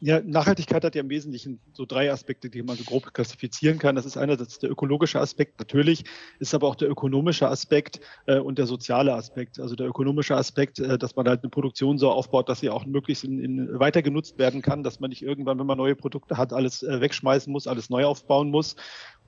Ja, 0.00 0.20
Nachhaltigkeit 0.20 0.84
hat 0.84 0.94
ja 0.94 1.00
im 1.00 1.10
Wesentlichen 1.10 1.60
so 1.72 1.84
drei 1.84 2.12
Aspekte, 2.12 2.50
die 2.50 2.62
man 2.62 2.76
so 2.76 2.84
grob 2.84 3.12
klassifizieren 3.12 3.80
kann. 3.80 3.96
Das 3.96 4.06
ist 4.06 4.16
einerseits 4.16 4.60
der 4.60 4.70
ökologische 4.70 5.18
Aspekt, 5.18 5.58
natürlich, 5.58 6.04
ist 6.38 6.54
aber 6.54 6.68
auch 6.68 6.76
der 6.76 6.88
ökonomische 6.88 7.48
Aspekt 7.48 7.98
äh, 8.26 8.38
und 8.38 8.58
der 8.58 8.66
soziale 8.66 9.12
Aspekt. 9.14 9.58
Also 9.58 9.74
der 9.74 9.88
ökonomische 9.88 10.36
Aspekt, 10.36 10.78
äh, 10.78 10.98
dass 10.98 11.16
man 11.16 11.26
halt 11.28 11.42
eine 11.42 11.50
Produktion 11.50 11.98
so 11.98 12.10
aufbaut, 12.10 12.48
dass 12.48 12.60
sie 12.60 12.70
auch 12.70 12.86
möglichst 12.86 13.24
in, 13.24 13.40
in 13.42 13.80
weiter 13.80 14.02
genutzt 14.02 14.38
werden 14.38 14.62
kann, 14.62 14.84
dass 14.84 15.00
man 15.00 15.10
nicht 15.10 15.22
irgendwann, 15.22 15.58
wenn 15.58 15.66
man 15.66 15.78
neue 15.78 15.96
Produkte 15.96 16.36
hat, 16.36 16.52
alles 16.52 16.84
äh, 16.84 17.00
wegschmeißen 17.00 17.52
muss, 17.52 17.66
alles 17.66 17.90
neu 17.90 18.04
aufbauen 18.04 18.50
muss 18.50 18.76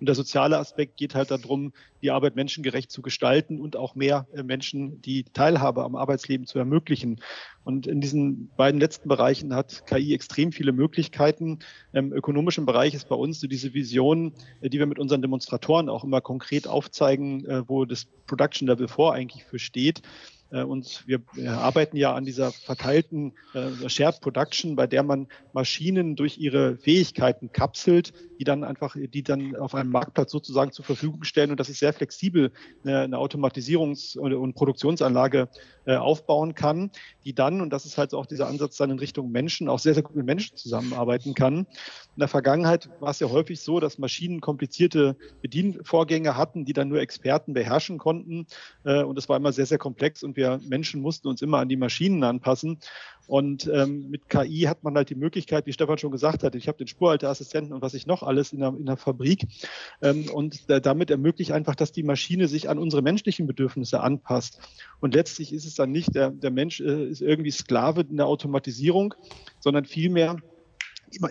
Und 0.00 0.06
der 0.06 0.14
soziale 0.14 0.58
Aspekt 0.58 0.96
geht 0.96 1.14
halt 1.14 1.30
darum, 1.30 1.72
die 2.02 2.10
Arbeit 2.10 2.34
menschengerecht 2.34 2.90
zu 2.90 3.02
gestalten 3.02 3.60
und 3.60 3.76
auch 3.76 3.94
mehr 3.94 4.26
äh, 4.32 4.42
Menschen 4.42 5.02
die 5.02 5.24
Teilhabe 5.24 5.84
am 5.84 5.94
Arbeitsleben 5.94 6.46
zu 6.46 6.58
ermöglichen. 6.58 7.20
Und 7.64 7.86
in 7.86 8.00
diesen 8.00 8.48
beiden 8.56 8.80
letzten 8.80 9.08
Bereichen 9.08 9.54
hat 9.54 9.86
KI 9.86 10.14
extrem 10.14 10.52
viele 10.52 10.72
Möglichkeiten. 10.72 11.58
Im 11.92 12.12
ökonomischen 12.12 12.64
Bereich 12.64 12.94
ist 12.94 13.08
bei 13.08 13.14
uns 13.14 13.40
so 13.40 13.46
diese 13.46 13.74
Vision, 13.74 14.32
äh, 14.62 14.70
die 14.70 14.78
wir 14.78 14.86
mit 14.86 14.98
unseren 14.98 15.20
Demonstratoren 15.20 15.90
auch 15.90 16.02
immer 16.02 16.22
konkret 16.22 16.66
aufzeigen, 16.66 17.44
äh, 17.44 17.68
wo 17.68 17.84
das 17.84 18.06
Production 18.26 18.66
Level 18.66 18.88
4 18.88 19.12
eigentlich 19.12 19.44
für 19.44 19.58
steht 19.58 20.02
und 20.50 21.04
wir 21.06 21.20
arbeiten 21.46 21.96
ja 21.96 22.14
an 22.14 22.24
dieser 22.24 22.50
verteilten 22.50 23.34
äh, 23.54 23.88
Shared 23.88 24.20
Production, 24.20 24.74
bei 24.76 24.86
der 24.86 25.02
man 25.02 25.28
Maschinen 25.52 26.16
durch 26.16 26.38
ihre 26.38 26.76
Fähigkeiten 26.76 27.52
kapselt, 27.52 28.12
die 28.38 28.44
dann 28.44 28.64
einfach, 28.64 28.96
die 28.96 29.22
dann 29.22 29.54
auf 29.56 29.74
einem 29.74 29.90
Marktplatz 29.90 30.32
sozusagen 30.32 30.72
zur 30.72 30.84
Verfügung 30.84 31.24
stellen 31.24 31.50
und 31.50 31.60
dass 31.60 31.68
ich 31.68 31.78
sehr 31.78 31.92
flexibel 31.92 32.52
eine 32.84 33.18
Automatisierungs- 33.18 34.18
und 34.18 34.54
Produktionsanlage 34.54 35.48
äh, 35.86 35.96
aufbauen 35.96 36.54
kann, 36.54 36.90
die 37.24 37.34
dann, 37.34 37.60
und 37.60 37.70
das 37.70 37.84
ist 37.84 37.98
halt 37.98 38.14
auch 38.14 38.26
dieser 38.26 38.48
Ansatz 38.48 38.76
dann 38.76 38.90
in 38.90 38.98
Richtung 38.98 39.30
Menschen, 39.30 39.68
auch 39.68 39.78
sehr, 39.78 39.94
sehr 39.94 40.02
gut 40.02 40.16
mit 40.16 40.26
Menschen 40.26 40.56
zusammenarbeiten 40.56 41.34
kann. 41.34 41.58
In 41.58 42.20
der 42.20 42.28
Vergangenheit 42.28 42.88
war 43.00 43.10
es 43.10 43.20
ja 43.20 43.28
häufig 43.30 43.60
so, 43.60 43.80
dass 43.80 43.98
Maschinen 43.98 44.40
komplizierte 44.40 45.16
Bedienvorgänge 45.42 46.36
hatten, 46.36 46.64
die 46.64 46.72
dann 46.72 46.88
nur 46.88 47.00
Experten 47.00 47.54
beherrschen 47.54 47.98
konnten. 47.98 48.46
Und 48.84 49.18
es 49.18 49.28
war 49.28 49.36
immer 49.36 49.52
sehr, 49.52 49.66
sehr 49.66 49.78
komplex 49.78 50.22
und 50.22 50.36
wir 50.40 50.60
Menschen 50.66 51.02
mussten 51.02 51.28
uns 51.28 51.42
immer 51.42 51.58
an 51.58 51.68
die 51.68 51.76
Maschinen 51.76 52.24
anpassen. 52.24 52.78
Und 53.26 53.70
ähm, 53.72 54.10
mit 54.10 54.28
KI 54.28 54.62
hat 54.62 54.82
man 54.82 54.96
halt 54.96 55.08
die 55.08 55.14
Möglichkeit, 55.14 55.66
wie 55.66 55.72
Stefan 55.72 55.98
schon 55.98 56.10
gesagt 56.10 56.42
hat, 56.42 56.56
ich 56.56 56.66
habe 56.66 56.78
den 56.78 56.88
Spurhalteassistenten 56.88 57.72
und 57.72 57.80
was 57.80 57.94
ich 57.94 58.08
noch 58.08 58.24
alles 58.24 58.52
in 58.52 58.58
der, 58.58 58.70
in 58.70 58.86
der 58.86 58.96
Fabrik. 58.96 59.46
Ähm, 60.02 60.28
und 60.32 60.68
äh, 60.68 60.80
damit 60.80 61.10
ermöglicht 61.10 61.52
einfach, 61.52 61.76
dass 61.76 61.92
die 61.92 62.02
Maschine 62.02 62.48
sich 62.48 62.68
an 62.68 62.78
unsere 62.78 63.02
menschlichen 63.02 63.46
Bedürfnisse 63.46 64.00
anpasst. 64.00 64.58
Und 64.98 65.14
letztlich 65.14 65.52
ist 65.52 65.64
es 65.64 65.76
dann 65.76 65.92
nicht, 65.92 66.12
der, 66.16 66.30
der 66.30 66.50
Mensch 66.50 66.80
äh, 66.80 67.04
ist 67.06 67.22
irgendwie 67.22 67.52
Sklave 67.52 68.00
in 68.00 68.16
der 68.16 68.26
Automatisierung, 68.26 69.14
sondern 69.60 69.84
vielmehr 69.84 70.38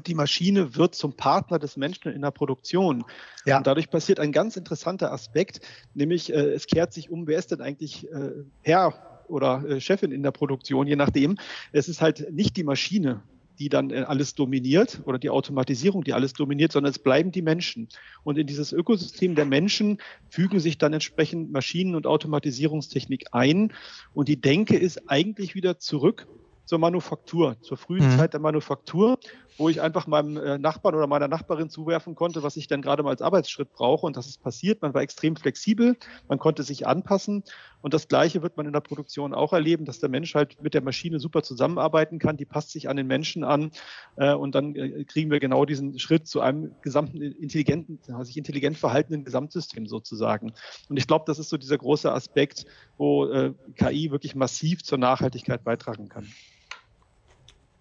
die 0.06 0.14
Maschine 0.14 0.76
wird 0.76 0.96
zum 0.96 1.14
Partner 1.14 1.60
des 1.60 1.78
Menschen 1.78 2.12
in 2.12 2.22
der 2.22 2.32
Produktion. 2.32 3.06
Ja. 3.46 3.58
Und 3.58 3.68
dadurch 3.68 3.90
passiert 3.90 4.20
ein 4.20 4.32
ganz 4.32 4.58
interessanter 4.58 5.12
Aspekt, 5.12 5.62
nämlich 5.94 6.34
äh, 6.34 6.52
es 6.52 6.68
kehrt 6.68 6.94
sich 6.94 7.10
um, 7.10 7.28
wer 7.28 7.40
ist 7.40 7.52
denn 7.52 7.62
eigentlich 7.62 8.12
äh, 8.12 8.32
Herr 8.62 8.94
oder 9.28 9.64
äh, 9.68 9.82
Chefin 9.82 10.12
in 10.12 10.24
der 10.24 10.32
Produktion, 10.32 10.88
je 10.88 10.96
nachdem. 10.96 11.38
Es 11.72 11.88
ist 11.88 12.02
halt 12.02 12.32
nicht 12.32 12.58
die 12.58 12.64
Maschine, 12.64 13.22
die 13.60 13.70
dann 13.70 13.92
äh, 13.92 14.06
alles 14.08 14.36
dominiert 14.36 15.02
oder 15.06 15.20
die 15.20 15.30
Automatisierung, 15.30 16.04
die 16.04 16.14
alles 16.14 16.34
dominiert, 16.34 16.72
sondern 16.72 16.92
es 16.92 17.00
bleiben 17.00 17.32
die 17.32 17.42
Menschen. 17.42 17.90
Und 18.24 18.38
in 18.38 18.48
dieses 18.48 18.72
Ökosystem 18.72 19.36
der 19.36 19.46
Menschen 19.46 20.00
fügen 20.30 20.60
sich 20.60 20.78
dann 20.78 20.94
entsprechend 20.94 21.52
Maschinen- 21.52 21.96
und 21.96 22.08
Automatisierungstechnik 22.08 23.28
ein. 23.32 23.74
Und 24.14 24.30
die 24.30 24.40
Denke 24.42 24.78
ist 24.78 25.10
eigentlich 25.10 25.56
wieder 25.56 25.78
zurück 25.78 26.28
zur 26.66 26.80
Manufaktur, 26.80 27.58
zur 27.62 27.78
frühen 27.78 28.06
mhm. 28.06 28.18
Zeit 28.18 28.34
der 28.34 28.40
Manufaktur, 28.40 29.20
wo 29.60 29.68
ich 29.68 29.82
einfach 29.82 30.08
meinem 30.08 30.38
äh, 30.38 30.58
Nachbarn 30.58 30.96
oder 30.96 31.06
meiner 31.06 31.28
Nachbarin 31.28 31.70
zuwerfen 31.70 32.16
konnte, 32.16 32.44
was 32.44 32.56
ich 32.56 32.68
dann 32.68 32.82
gerade 32.82 33.04
mal 33.04 33.10
als 33.10 33.22
Arbeitsschritt 33.22 33.74
brauche. 33.74 34.06
Und 34.06 34.16
das 34.16 34.26
ist 34.26 34.42
passiert. 34.42 34.82
Man 34.82 34.94
war 34.94 35.02
extrem 35.02 35.36
flexibel, 35.36 35.98
man 36.30 36.40
konnte 36.40 36.64
sich 36.64 36.88
anpassen. 36.88 37.44
Und 37.82 37.94
das 37.94 38.08
Gleiche 38.08 38.42
wird 38.42 38.56
man 38.56 38.66
in 38.66 38.74
der 38.74 38.80
Produktion 38.80 39.34
auch 39.34 39.52
erleben, 39.52 39.84
dass 39.84 40.00
der 40.00 40.10
Mensch 40.10 40.34
halt 40.34 40.62
mit 40.62 40.74
der 40.74 40.82
Maschine 40.82 41.20
super 41.20 41.44
zusammenarbeiten 41.44 42.20
kann. 42.20 42.38
Die 42.38 42.46
passt 42.46 42.72
sich 42.72 42.88
an 42.88 42.96
den 42.96 43.08
Menschen 43.08 43.44
an. 43.44 43.72
Äh, 44.16 44.34
und 44.34 44.56
dann 44.56 44.76
äh, 44.76 45.04
kriegen 45.04 45.30
wir 45.30 45.42
genau 45.42 45.66
diesen 45.66 46.00
Schritt 46.00 46.26
zu 46.26 46.40
einem 46.40 46.74
gesamten 46.82 47.22
intelligenten, 47.22 48.00
sich 48.24 48.38
intelligent 48.38 48.78
verhaltenen 48.78 49.26
Gesamtsystem 49.26 49.88
sozusagen. 49.88 50.54
Und 50.88 50.98
ich 50.98 51.06
glaube, 51.06 51.26
das 51.28 51.38
ist 51.38 51.50
so 51.50 51.58
dieser 51.58 51.78
große 51.78 52.12
Aspekt, 52.12 52.66
wo 52.98 53.28
KI 53.76 54.12
wirklich 54.12 54.36
massiv 54.36 54.84
zur 54.84 54.98
Nachhaltigkeit 54.98 55.64
beitragen 55.64 56.10
kann. 56.10 56.28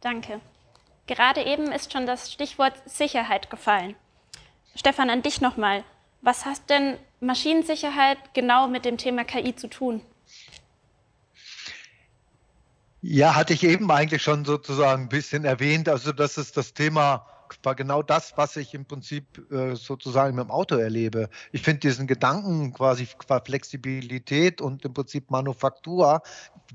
Danke. 0.01 0.41
Gerade 1.09 1.43
eben 1.43 1.73
ist 1.73 1.93
schon 1.93 2.05
das 2.05 2.31
Stichwort 2.31 2.75
Sicherheit 2.85 3.49
gefallen. 3.49 3.97
Stefan, 4.75 5.09
an 5.09 5.23
dich 5.23 5.41
nochmal. 5.41 5.83
Was 6.21 6.45
hat 6.45 6.69
denn 6.69 6.99
Maschinensicherheit 7.21 8.19
genau 8.35 8.69
mit 8.69 8.85
dem 8.85 8.99
Thema 8.99 9.25
KI 9.25 9.57
zu 9.57 9.69
tun? 9.69 10.03
Ja, 13.01 13.35
hatte 13.35 13.55
ich 13.55 13.65
eben 13.65 13.91
eigentlich 13.91 14.23
schon 14.23 14.45
sozusagen 14.45 15.05
ein 15.05 15.09
bisschen 15.09 15.47
erwähnt. 15.47 15.89
Also 15.89 16.13
das 16.13 16.37
ist 16.37 16.59
das 16.59 16.75
Thema, 16.75 17.27
war 17.63 17.75
genau 17.75 18.03
das, 18.03 18.37
was 18.37 18.57
ich 18.57 18.75
im 18.75 18.85
Prinzip 18.85 19.51
äh, 19.51 19.77
sozusagen 19.77 20.37
mit 20.37 20.45
dem 20.45 20.51
Auto 20.51 20.77
erlebe. 20.77 21.31
Ich 21.53 21.63
finde 21.63 21.81
diesen 21.81 22.07
Gedanken 22.07 22.75
quasi 22.75 23.09
Flexibilität 23.45 24.61
und 24.61 24.85
im 24.85 24.93
Prinzip 24.93 25.31
Manufaktur 25.31 26.21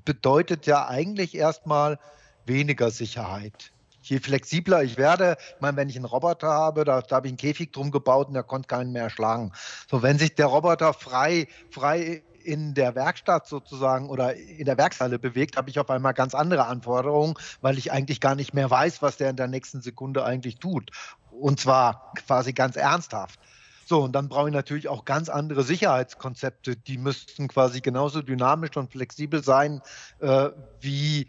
bedeutet 0.06 0.65
ja 0.65 0.88
eigentlich 0.88 1.36
erstmal, 1.36 2.00
weniger 2.46 2.91
Sicherheit. 2.91 3.72
Je 4.04 4.20
flexibler 4.20 4.84
ich 4.84 4.98
werde, 4.98 5.38
ich 5.56 5.62
meine, 5.62 5.78
wenn 5.78 5.89
ich 5.89 5.96
einen 5.96 6.06
Roboter 6.06 6.50
habe, 6.50 6.84
da, 6.84 7.02
da 7.02 7.16
habe 7.16 7.28
ich 7.28 7.32
einen 7.32 7.38
Käfig 7.38 7.72
drum 7.72 7.89
gebaut 7.92 8.28
und 8.28 8.34
der 8.34 8.44
konnte 8.44 8.68
keinen 8.68 8.92
mehr 8.92 9.10
schlagen. 9.10 9.52
So, 9.89 10.04
wenn 10.04 10.20
sich 10.20 10.36
der 10.36 10.48
Roboter 10.48 10.94
frei, 10.94 11.48
frei 11.70 12.24
in 12.44 12.74
der 12.74 12.96
Werkstatt 12.96 13.48
sozusagen 13.48 14.10
oder 14.10 14.36
in 14.36 14.66
der 14.66 14.78
Werkshalle 14.78 15.20
bewegt, 15.20 15.56
habe 15.56 15.70
ich 15.70 15.80
auf 15.80 15.89
einmal 15.89 16.13
ganz 16.13 16.36
andere 16.36 16.66
Anforderungen, 16.66 17.36
weil 17.62 17.78
ich 17.78 17.92
eigentlich 17.92 18.20
gar 18.20 18.36
nicht 18.36 18.54
mehr 18.54 18.70
weiß, 18.70 19.02
was 19.02 19.18
der 19.18 19.30
in 19.30 19.38
der 19.38 19.48
nächsten 19.48 19.82
Sekunde 19.82 20.26
eigentlich 20.26 20.58
tut. 20.58 20.92
Und 21.32 21.60
zwar 21.60 22.13
quasi 22.16 22.54
ganz 22.54 22.76
ernsthaft. 22.76 23.39
So, 23.86 24.02
und 24.02 24.13
dann 24.13 24.30
brauche 24.30 24.48
ich 24.48 24.54
natürlich 24.54 24.88
auch 24.88 25.06
ganz 25.06 25.30
andere 25.30 25.63
Sicherheitskonzepte. 25.63 26.76
Die 26.76 26.98
müssten 26.98 27.48
quasi 27.48 27.82
genauso 27.82 28.22
dynamisch 28.22 28.78
und 28.78 28.92
flexibel 28.92 29.44
sein 29.44 29.82
äh, 30.20 30.50
wie 30.80 31.28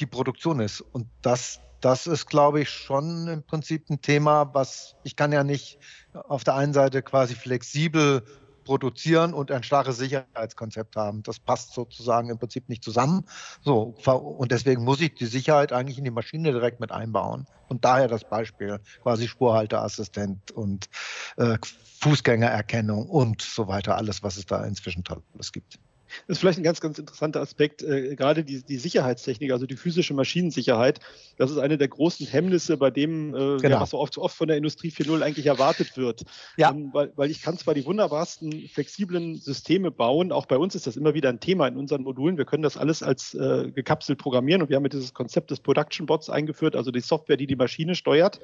die 0.00 0.06
Produktion 0.06 0.60
ist. 0.60 0.80
Und 0.80 1.08
das, 1.22 1.60
das 1.80 2.06
ist, 2.06 2.26
glaube 2.26 2.60
ich, 2.60 2.70
schon 2.70 3.26
im 3.28 3.42
Prinzip 3.42 3.90
ein 3.90 4.00
Thema, 4.00 4.54
was 4.54 4.94
ich 5.02 5.16
kann 5.16 5.32
ja 5.32 5.42
nicht 5.42 5.78
auf 6.12 6.44
der 6.44 6.54
einen 6.54 6.72
Seite 6.72 7.02
quasi 7.02 7.34
flexibel 7.34 8.22
produzieren 8.64 9.34
und 9.34 9.50
ein 9.50 9.62
starres 9.62 9.98
Sicherheitskonzept 9.98 10.96
haben. 10.96 11.22
Das 11.22 11.40
passt 11.40 11.74
sozusagen 11.74 12.30
im 12.30 12.38
Prinzip 12.38 12.68
nicht 12.68 12.84
zusammen. 12.84 13.26
So, 13.62 13.94
und 14.06 14.52
deswegen 14.52 14.84
muss 14.84 15.00
ich 15.00 15.14
die 15.14 15.26
Sicherheit 15.26 15.72
eigentlich 15.72 15.98
in 15.98 16.04
die 16.04 16.10
Maschine 16.10 16.52
direkt 16.52 16.80
mit 16.80 16.92
einbauen. 16.92 17.46
Und 17.68 17.84
daher 17.84 18.08
das 18.08 18.24
Beispiel 18.24 18.80
quasi 19.02 19.28
Spurhalteassistent 19.28 20.50
und 20.50 20.88
äh, 21.36 21.58
Fußgängererkennung 22.00 23.08
und 23.08 23.42
so 23.42 23.68
weiter, 23.68 23.96
alles, 23.96 24.22
was 24.22 24.36
es 24.36 24.46
da 24.46 24.64
inzwischen 24.64 25.04
alles 25.34 25.52
gibt. 25.52 25.78
Das 26.26 26.36
ist 26.36 26.40
vielleicht 26.40 26.58
ein 26.58 26.64
ganz, 26.64 26.80
ganz 26.80 26.98
interessanter 26.98 27.40
Aspekt, 27.40 27.82
äh, 27.82 28.14
gerade 28.16 28.44
die, 28.44 28.62
die 28.62 28.76
Sicherheitstechnik, 28.76 29.52
also 29.52 29.66
die 29.66 29.76
physische 29.76 30.14
Maschinensicherheit. 30.14 31.00
Das 31.36 31.50
ist 31.50 31.58
eine 31.58 31.78
der 31.78 31.88
großen 31.88 32.26
Hemmnisse, 32.26 32.76
bei 32.76 32.90
dem, 32.90 33.34
äh, 33.34 33.56
genau. 33.58 33.68
ja, 33.68 33.80
was 33.80 33.90
so 33.90 33.98
oft, 33.98 34.18
oft 34.18 34.36
von 34.36 34.48
der 34.48 34.56
Industrie 34.56 34.90
4.0 34.90 35.22
eigentlich 35.22 35.46
erwartet 35.46 35.96
wird. 35.96 36.22
Ja. 36.56 36.70
Ähm, 36.70 36.90
weil, 36.92 37.12
weil 37.16 37.30
ich 37.30 37.42
kann 37.42 37.56
zwar 37.58 37.74
die 37.74 37.84
wunderbarsten 37.84 38.68
flexiblen 38.68 39.36
Systeme 39.36 39.90
bauen, 39.90 40.32
auch 40.32 40.46
bei 40.46 40.56
uns 40.56 40.74
ist 40.74 40.86
das 40.86 40.96
immer 40.96 41.14
wieder 41.14 41.28
ein 41.28 41.40
Thema 41.40 41.66
in 41.66 41.76
unseren 41.76 42.02
Modulen. 42.02 42.38
Wir 42.38 42.44
können 42.44 42.62
das 42.62 42.76
alles 42.76 43.02
als 43.02 43.34
äh, 43.34 43.70
gekapselt 43.72 44.18
programmieren 44.18 44.62
und 44.62 44.68
wir 44.68 44.76
haben 44.76 44.82
mit 44.82 44.92
dieses 44.92 45.14
Konzept 45.14 45.50
des 45.50 45.60
Production 45.60 46.06
Bots 46.06 46.30
eingeführt, 46.30 46.76
also 46.76 46.90
die 46.90 47.00
Software, 47.00 47.36
die 47.36 47.46
die 47.46 47.56
Maschine 47.56 47.94
steuert. 47.94 48.40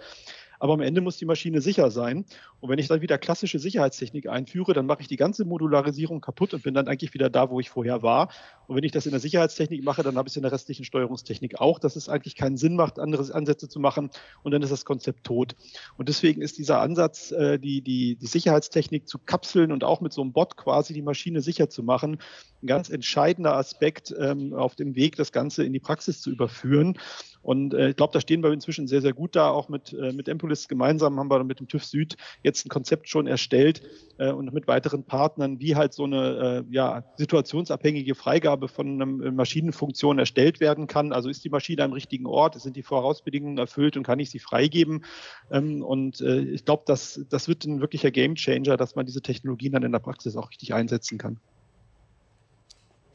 Aber 0.58 0.74
am 0.74 0.80
Ende 0.80 1.00
muss 1.00 1.16
die 1.16 1.24
Maschine 1.24 1.60
sicher 1.60 1.90
sein. 1.90 2.24
Und 2.60 2.68
wenn 2.68 2.78
ich 2.78 2.88
dann 2.88 3.00
wieder 3.00 3.18
klassische 3.18 3.58
Sicherheitstechnik 3.58 4.28
einführe, 4.28 4.74
dann 4.74 4.86
mache 4.86 5.02
ich 5.02 5.08
die 5.08 5.16
ganze 5.16 5.44
Modularisierung 5.44 6.20
kaputt 6.20 6.54
und 6.54 6.62
bin 6.62 6.74
dann 6.74 6.88
eigentlich 6.88 7.14
wieder 7.14 7.30
da, 7.30 7.50
wo 7.50 7.60
ich 7.60 7.70
vorher 7.70 8.02
war. 8.02 8.28
Und 8.68 8.76
wenn 8.76 8.84
ich 8.84 8.92
das 8.92 9.06
in 9.06 9.12
der 9.12 9.20
Sicherheitstechnik 9.20 9.82
mache, 9.82 10.02
dann 10.02 10.18
habe 10.18 10.28
ich 10.28 10.32
es 10.32 10.36
in 10.36 10.42
der 10.42 10.52
restlichen 10.52 10.84
Steuerungstechnik 10.84 11.58
auch, 11.58 11.78
dass 11.78 11.96
es 11.96 12.10
eigentlich 12.10 12.36
keinen 12.36 12.58
Sinn 12.58 12.76
macht, 12.76 12.98
andere 12.98 13.34
Ansätze 13.34 13.66
zu 13.66 13.80
machen. 13.80 14.10
Und 14.42 14.52
dann 14.52 14.60
ist 14.60 14.70
das 14.70 14.84
Konzept 14.84 15.24
tot. 15.24 15.56
Und 15.96 16.10
deswegen 16.10 16.42
ist 16.42 16.58
dieser 16.58 16.80
Ansatz, 16.80 17.32
äh, 17.32 17.58
die, 17.58 17.80
die, 17.80 18.16
die 18.16 18.26
Sicherheitstechnik 18.26 19.08
zu 19.08 19.18
kapseln 19.18 19.72
und 19.72 19.84
auch 19.84 20.02
mit 20.02 20.12
so 20.12 20.20
einem 20.20 20.32
Bot 20.32 20.58
quasi 20.58 20.92
die 20.92 21.00
Maschine 21.00 21.40
sicher 21.40 21.70
zu 21.70 21.82
machen, 21.82 22.18
ein 22.62 22.66
ganz 22.66 22.90
entscheidender 22.90 23.56
Aspekt 23.56 24.14
ähm, 24.18 24.52
auf 24.52 24.76
dem 24.76 24.94
Weg, 24.94 25.16
das 25.16 25.32
Ganze 25.32 25.64
in 25.64 25.72
die 25.72 25.80
Praxis 25.80 26.20
zu 26.20 26.30
überführen. 26.30 26.98
Und 27.40 27.72
äh, 27.72 27.90
ich 27.90 27.96
glaube, 27.96 28.12
da 28.12 28.20
stehen 28.20 28.42
wir 28.42 28.52
inzwischen 28.52 28.86
sehr, 28.86 29.00
sehr 29.00 29.14
gut 29.14 29.34
da. 29.34 29.48
Auch 29.48 29.70
mit, 29.70 29.94
äh, 29.94 30.12
mit 30.12 30.28
Empolis 30.28 30.68
gemeinsam 30.68 31.18
haben 31.18 31.30
wir 31.30 31.42
mit 31.42 31.60
dem 31.60 31.68
TÜV 31.68 31.84
Süd 31.84 32.16
jetzt 32.42 32.66
ein 32.66 32.68
Konzept 32.68 33.08
schon 33.08 33.26
erstellt 33.26 33.80
und 34.18 34.52
mit 34.52 34.66
weiteren 34.66 35.04
Partnern, 35.04 35.60
wie 35.60 35.76
halt 35.76 35.92
so 35.92 36.02
eine 36.02 36.66
ja, 36.70 37.04
situationsabhängige 37.18 38.16
Freigabe 38.16 38.57
von 38.66 39.00
einer 39.00 39.26
äh, 39.26 39.30
Maschinenfunktion 39.30 40.18
erstellt 40.18 40.58
werden 40.58 40.88
kann. 40.88 41.12
Also 41.12 41.28
ist 41.28 41.44
die 41.44 41.50
Maschine 41.50 41.84
am 41.84 41.92
richtigen 41.92 42.26
Ort, 42.26 42.60
sind 42.60 42.74
die 42.76 42.82
Vorausbedingungen 42.82 43.58
erfüllt 43.58 43.96
und 43.96 44.02
kann 44.02 44.18
ich 44.18 44.30
sie 44.30 44.40
freigeben? 44.40 45.04
Ähm, 45.52 45.84
und 45.84 46.20
äh, 46.20 46.40
ich 46.40 46.64
glaube, 46.64 46.82
das, 46.86 47.20
das 47.28 47.46
wird 47.46 47.64
ein 47.64 47.80
wirklicher 47.80 48.10
Gamechanger, 48.10 48.76
dass 48.76 48.96
man 48.96 49.06
diese 49.06 49.22
Technologien 49.22 49.72
dann 49.72 49.84
in 49.84 49.92
der 49.92 50.00
Praxis 50.00 50.36
auch 50.36 50.50
richtig 50.50 50.74
einsetzen 50.74 51.18
kann. 51.18 51.38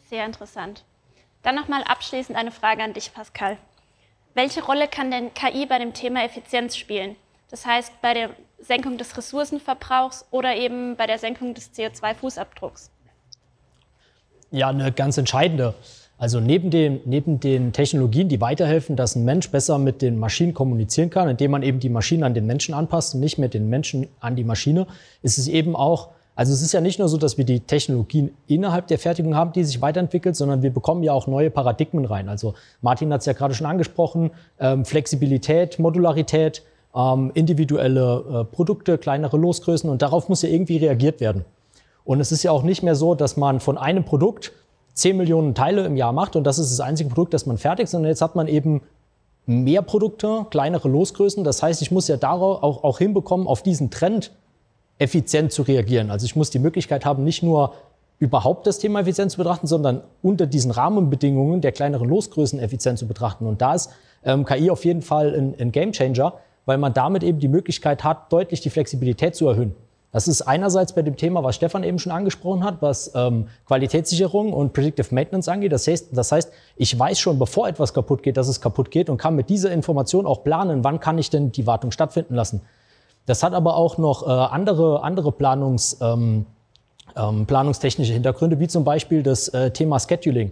Sehr 0.09 0.25
interessant. 0.25 0.85
Dann 1.41 1.55
nochmal 1.55 1.83
abschließend 1.83 2.37
eine 2.37 2.51
Frage 2.51 2.83
an 2.83 2.93
dich, 2.93 3.13
Pascal. 3.13 3.57
Welche 4.33 4.63
Rolle 4.63 4.87
kann 4.87 5.11
denn 5.11 5.33
KI 5.33 5.65
bei 5.65 5.77
dem 5.77 5.93
Thema 5.93 6.23
Effizienz 6.23 6.77
spielen? 6.77 7.15
Das 7.49 7.65
heißt 7.65 8.01
bei 8.01 8.13
der 8.13 8.35
Senkung 8.57 8.97
des 8.97 9.15
Ressourcenverbrauchs 9.15 10.25
oder 10.31 10.55
eben 10.55 10.95
bei 10.95 11.05
der 11.05 11.19
Senkung 11.19 11.53
des 11.53 11.71
CO2-Fußabdrucks? 11.73 12.89
Ja, 14.53 14.69
eine 14.69 14.91
ganz 14.91 15.17
entscheidende. 15.17 15.73
Also 16.19 16.39
neben 16.39 16.69
den, 16.69 16.99
neben 17.05 17.39
den 17.39 17.73
Technologien, 17.73 18.29
die 18.29 18.39
weiterhelfen, 18.39 18.95
dass 18.95 19.15
ein 19.15 19.25
Mensch 19.25 19.49
besser 19.49 19.79
mit 19.79 20.03
den 20.03 20.19
Maschinen 20.19 20.53
kommunizieren 20.53 21.09
kann, 21.09 21.27
indem 21.27 21.49
man 21.49 21.63
eben 21.63 21.79
die 21.79 21.89
Maschine 21.89 22.27
an 22.27 22.35
den 22.35 22.45
Menschen 22.45 22.75
anpasst 22.75 23.15
und 23.15 23.19
nicht 23.19 23.39
mehr 23.39 23.49
den 23.49 23.67
Menschen 23.67 24.07
an 24.19 24.35
die 24.35 24.43
Maschine, 24.43 24.85
ist 25.23 25.39
es 25.39 25.47
eben 25.47 25.75
auch, 25.75 26.09
also 26.35 26.53
es 26.53 26.61
ist 26.61 26.71
ja 26.71 26.81
nicht 26.81 26.99
nur 26.99 27.07
so, 27.07 27.17
dass 27.17 27.39
wir 27.39 27.45
die 27.45 27.61
Technologien 27.61 28.29
innerhalb 28.45 28.85
der 28.87 28.99
Fertigung 28.99 29.35
haben, 29.35 29.53
die 29.53 29.63
sich 29.63 29.81
weiterentwickelt, 29.81 30.35
sondern 30.35 30.61
wir 30.61 30.71
bekommen 30.71 31.01
ja 31.01 31.13
auch 31.13 31.25
neue 31.25 31.49
Paradigmen 31.49 32.05
rein. 32.05 32.29
Also 32.29 32.53
Martin 32.81 33.11
hat 33.11 33.21
es 33.21 33.25
ja 33.25 33.33
gerade 33.33 33.55
schon 33.55 33.65
angesprochen, 33.65 34.29
ähm, 34.59 34.85
Flexibilität, 34.85 35.79
Modularität, 35.79 36.61
ähm, 36.95 37.31
individuelle 37.33 38.23
äh, 38.51 38.55
Produkte, 38.55 38.99
kleinere 38.99 39.37
Losgrößen 39.37 39.89
und 39.89 40.03
darauf 40.03 40.29
muss 40.29 40.43
ja 40.43 40.49
irgendwie 40.49 40.77
reagiert 40.77 41.21
werden. 41.21 41.43
Und 42.05 42.19
es 42.19 42.31
ist 42.31 42.43
ja 42.43 42.51
auch 42.51 42.63
nicht 42.63 42.83
mehr 42.83 42.95
so, 42.95 43.15
dass 43.15 43.37
man 43.37 43.59
von 43.59 43.77
einem 43.77 44.03
Produkt 44.03 44.51
10 44.93 45.17
Millionen 45.17 45.55
Teile 45.55 45.85
im 45.85 45.95
Jahr 45.95 46.13
macht 46.13 46.35
und 46.35 46.43
das 46.43 46.59
ist 46.59 46.71
das 46.71 46.79
einzige 46.79 47.09
Produkt, 47.09 47.33
das 47.33 47.45
man 47.45 47.57
fertigt, 47.57 47.89
sondern 47.89 48.09
jetzt 48.09 48.21
hat 48.21 48.35
man 48.35 48.47
eben 48.47 48.81
mehr 49.45 49.81
Produkte, 49.81 50.45
kleinere 50.49 50.87
Losgrößen. 50.87 51.43
Das 51.43 51.63
heißt, 51.63 51.81
ich 51.81 51.91
muss 51.91 52.07
ja 52.07 52.17
darauf 52.17 52.63
auch, 52.63 52.83
auch 52.83 52.97
hinbekommen, 52.99 53.47
auf 53.47 53.63
diesen 53.63 53.89
Trend 53.89 54.31
effizient 54.99 55.51
zu 55.51 55.63
reagieren. 55.63 56.11
Also 56.11 56.25
ich 56.25 56.35
muss 56.35 56.49
die 56.49 56.59
Möglichkeit 56.59 57.05
haben, 57.05 57.23
nicht 57.23 57.43
nur 57.43 57.73
überhaupt 58.19 58.67
das 58.67 58.79
Thema 58.79 59.01
Effizienz 59.01 59.33
zu 59.33 59.37
betrachten, 59.39 59.67
sondern 59.67 60.01
unter 60.21 60.45
diesen 60.45 60.71
Rahmenbedingungen 60.71 61.61
der 61.61 61.71
kleineren 61.71 62.07
Losgrößen 62.07 62.59
effizient 62.59 62.99
zu 62.99 63.07
betrachten. 63.07 63.47
Und 63.47 63.61
da 63.61 63.73
ist 63.73 63.89
ähm, 64.23 64.45
KI 64.45 64.69
auf 64.69 64.85
jeden 64.85 65.01
Fall 65.01 65.33
ein, 65.35 65.55
ein 65.59 65.71
Gamechanger, 65.71 66.35
weil 66.65 66.77
man 66.77 66.93
damit 66.93 67.23
eben 67.23 67.39
die 67.39 67.49
Möglichkeit 67.49 68.03
hat, 68.03 68.31
deutlich 68.31 68.61
die 68.61 68.69
Flexibilität 68.69 69.35
zu 69.35 69.47
erhöhen. 69.47 69.75
Das 70.13 70.27
ist 70.27 70.43
einerseits 70.43 70.93
bei 70.93 71.01
dem 71.01 71.17
Thema, 71.17 71.43
was 71.43 71.55
Stefan 71.55 71.83
eben 71.83 71.97
schon 71.97 72.11
angesprochen 72.11 72.63
hat, 72.63 72.81
was 72.81 73.11
ähm, 73.15 73.47
Qualitätssicherung 73.65 74.53
und 74.53 74.71
Predictive 74.71 75.13
Maintenance 75.13 75.49
angeht. 75.49 75.71
Das 75.71 75.87
heißt, 75.87 76.09
das 76.11 76.31
heißt, 76.31 76.51
ich 76.77 76.97
weiß 76.97 77.19
schon, 77.19 77.39
bevor 77.39 77.67
etwas 77.67 77.95
kaputt 77.95 78.21
geht, 78.21 78.37
dass 78.37 78.47
es 78.47 78.61
kaputt 78.61 78.91
geht 78.91 79.09
und 79.09 79.17
kann 79.17 79.35
mit 79.35 79.49
dieser 79.49 79.71
Information 79.71 80.27
auch 80.27 80.43
planen, 80.43 80.83
wann 80.83 80.99
kann 80.99 81.17
ich 81.17 81.31
denn 81.31 81.51
die 81.51 81.65
Wartung 81.65 81.89
stattfinden 81.89 82.35
lassen. 82.35 82.61
Das 83.25 83.41
hat 83.41 83.55
aber 83.55 83.75
auch 83.75 83.97
noch 83.97 84.27
äh, 84.27 84.29
andere, 84.29 85.01
andere 85.01 85.31
Planungs, 85.31 85.97
ähm, 85.99 86.45
ähm, 87.15 87.47
planungstechnische 87.47 88.13
Hintergründe, 88.13 88.59
wie 88.59 88.67
zum 88.67 88.83
Beispiel 88.83 89.23
das 89.23 89.47
äh, 89.49 89.71
Thema 89.71 89.99
Scheduling. 89.99 90.51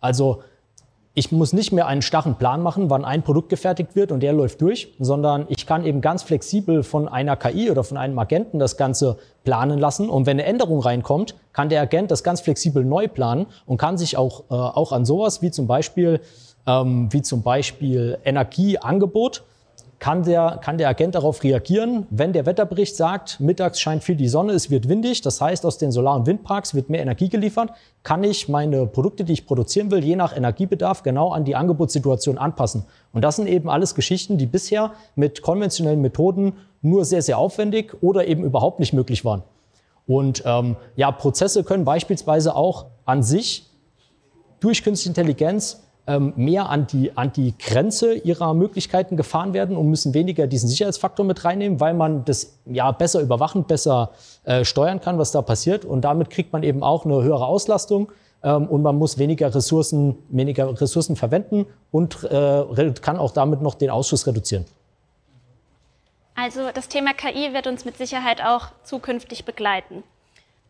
Also 0.00 0.44
ich 1.14 1.32
muss 1.32 1.52
nicht 1.52 1.72
mehr 1.72 1.88
einen 1.88 2.02
starren 2.02 2.36
Plan 2.36 2.62
machen, 2.62 2.88
wann 2.88 3.04
ein 3.04 3.22
Produkt 3.22 3.48
gefertigt 3.48 3.96
wird 3.96 4.12
und 4.12 4.20
der 4.20 4.32
läuft 4.32 4.60
durch, 4.60 4.94
sondern 5.00 5.46
ich 5.48 5.66
kann 5.66 5.84
eben 5.84 6.00
ganz 6.00 6.22
flexibel 6.22 6.84
von 6.84 7.08
einer 7.08 7.36
KI 7.36 7.70
oder 7.70 7.82
von 7.82 7.96
einem 7.96 8.16
Agenten 8.18 8.60
das 8.60 8.76
Ganze 8.76 9.18
planen 9.42 9.78
lassen. 9.78 10.08
Und 10.08 10.26
wenn 10.26 10.38
eine 10.38 10.44
Änderung 10.44 10.80
reinkommt, 10.80 11.34
kann 11.52 11.68
der 11.68 11.82
Agent 11.82 12.12
das 12.12 12.22
ganz 12.22 12.40
flexibel 12.40 12.84
neu 12.84 13.08
planen 13.08 13.46
und 13.66 13.76
kann 13.76 13.98
sich 13.98 14.16
auch, 14.16 14.44
äh, 14.50 14.54
auch 14.54 14.92
an 14.92 15.04
sowas 15.04 15.42
wie 15.42 15.50
zum 15.50 15.66
Beispiel, 15.66 16.20
ähm, 16.66 17.12
wie 17.12 17.22
zum 17.22 17.42
Beispiel 17.42 18.18
Energieangebot 18.24 19.42
kann 20.00 20.24
der, 20.24 20.58
kann 20.62 20.78
der 20.78 20.88
Agent 20.88 21.14
darauf 21.14 21.44
reagieren, 21.44 22.06
wenn 22.08 22.32
der 22.32 22.46
Wetterbericht 22.46 22.96
sagt, 22.96 23.38
mittags 23.38 23.78
scheint 23.78 24.02
viel 24.02 24.16
die 24.16 24.28
Sonne, 24.28 24.54
es 24.54 24.70
wird 24.70 24.88
windig, 24.88 25.20
das 25.20 25.42
heißt, 25.42 25.64
aus 25.66 25.76
den 25.76 25.92
Solar- 25.92 26.16
und 26.16 26.26
Windparks 26.26 26.74
wird 26.74 26.88
mehr 26.88 27.02
Energie 27.02 27.28
geliefert, 27.28 27.70
kann 28.02 28.24
ich 28.24 28.48
meine 28.48 28.86
Produkte, 28.86 29.24
die 29.24 29.34
ich 29.34 29.46
produzieren 29.46 29.90
will, 29.90 30.02
je 30.02 30.16
nach 30.16 30.34
Energiebedarf 30.34 31.02
genau 31.02 31.32
an 31.32 31.44
die 31.44 31.54
Angebotssituation 31.54 32.38
anpassen. 32.38 32.86
Und 33.12 33.22
das 33.22 33.36
sind 33.36 33.46
eben 33.46 33.68
alles 33.68 33.94
Geschichten, 33.94 34.38
die 34.38 34.46
bisher 34.46 34.92
mit 35.16 35.42
konventionellen 35.42 36.00
Methoden 36.00 36.54
nur 36.80 37.04
sehr, 37.04 37.20
sehr 37.20 37.36
aufwendig 37.36 37.92
oder 38.00 38.26
eben 38.26 38.42
überhaupt 38.42 38.80
nicht 38.80 38.94
möglich 38.94 39.26
waren. 39.26 39.42
Und 40.06 40.42
ähm, 40.46 40.76
ja, 40.96 41.12
Prozesse 41.12 41.62
können 41.62 41.84
beispielsweise 41.84 42.56
auch 42.56 42.86
an 43.04 43.22
sich 43.22 43.66
durch 44.60 44.82
künstliche 44.82 45.10
Intelligenz 45.10 45.82
mehr 46.06 46.68
an 46.68 46.86
die, 46.86 47.16
an 47.16 47.32
die 47.32 47.54
Grenze 47.56 48.14
ihrer 48.14 48.52
Möglichkeiten 48.54 49.16
gefahren 49.16 49.52
werden 49.52 49.76
und 49.76 49.88
müssen 49.88 50.12
weniger 50.12 50.46
diesen 50.46 50.68
Sicherheitsfaktor 50.68 51.24
mit 51.24 51.44
reinnehmen, 51.44 51.78
weil 51.78 51.94
man 51.94 52.24
das 52.24 52.58
ja 52.66 52.90
besser 52.90 53.20
überwachen, 53.20 53.64
besser 53.64 54.10
äh, 54.44 54.64
steuern 54.64 55.00
kann, 55.00 55.18
was 55.18 55.30
da 55.30 55.42
passiert. 55.42 55.84
Und 55.84 56.00
damit 56.02 56.30
kriegt 56.30 56.52
man 56.52 56.62
eben 56.62 56.82
auch 56.82 57.04
eine 57.04 57.22
höhere 57.22 57.46
Auslastung 57.46 58.10
ähm, 58.42 58.66
und 58.66 58.82
man 58.82 58.96
muss 58.96 59.18
weniger 59.18 59.54
Ressourcen, 59.54 60.16
weniger 60.30 60.80
Ressourcen 60.80 61.16
verwenden 61.16 61.66
und 61.92 62.24
äh, 62.24 62.92
kann 63.00 63.18
auch 63.18 63.32
damit 63.32 63.62
noch 63.62 63.74
den 63.74 63.90
Ausschuss 63.90 64.26
reduzieren. 64.26 64.64
Also 66.34 66.70
das 66.72 66.88
Thema 66.88 67.12
KI 67.12 67.52
wird 67.52 67.66
uns 67.66 67.84
mit 67.84 67.98
Sicherheit 67.98 68.42
auch 68.42 68.68
zukünftig 68.82 69.44
begleiten. 69.44 70.02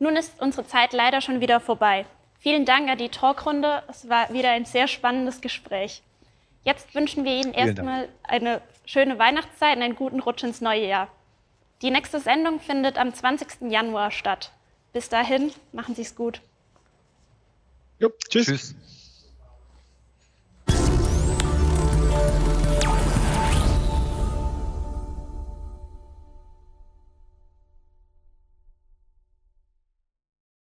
Nun 0.01 0.17
ist 0.17 0.33
unsere 0.41 0.67
Zeit 0.67 0.93
leider 0.93 1.21
schon 1.21 1.41
wieder 1.41 1.61
vorbei. 1.61 2.07
Vielen 2.41 2.65
Dank 2.65 2.89
an 2.89 2.97
die 2.97 3.11
Talkrunde. 3.11 3.83
Es 3.89 4.09
war 4.09 4.33
wieder 4.33 4.51
ein 4.51 4.65
sehr 4.65 4.89
spannendes 4.89 5.43
Gespräch. 5.43 6.03
Jetzt 6.65 6.95
wünschen 6.95 7.25
wir 7.25 7.33
Ihnen 7.33 7.53
erstmal 7.53 8.09
eine 8.23 8.63
schöne 8.87 9.19
Weihnachtszeit 9.19 9.77
und 9.77 9.83
einen 9.83 9.95
guten 9.95 10.21
Rutsch 10.21 10.43
ins 10.43 10.63
neue 10.63 10.87
Jahr. 10.87 11.09
Die 11.83 11.91
nächste 11.91 12.19
Sendung 12.19 12.59
findet 12.61 12.99
am 12.99 13.13
20. 13.13 13.71
Januar 13.71 14.11
statt. 14.11 14.53
Bis 14.93 15.09
dahin, 15.09 15.53
machen 15.73 15.95
Sie 15.95 16.03
es 16.03 16.17
gut. 16.17 16.41
Jo, 17.99 18.11
tschüss. 18.31 18.47
tschüss. 18.47 18.75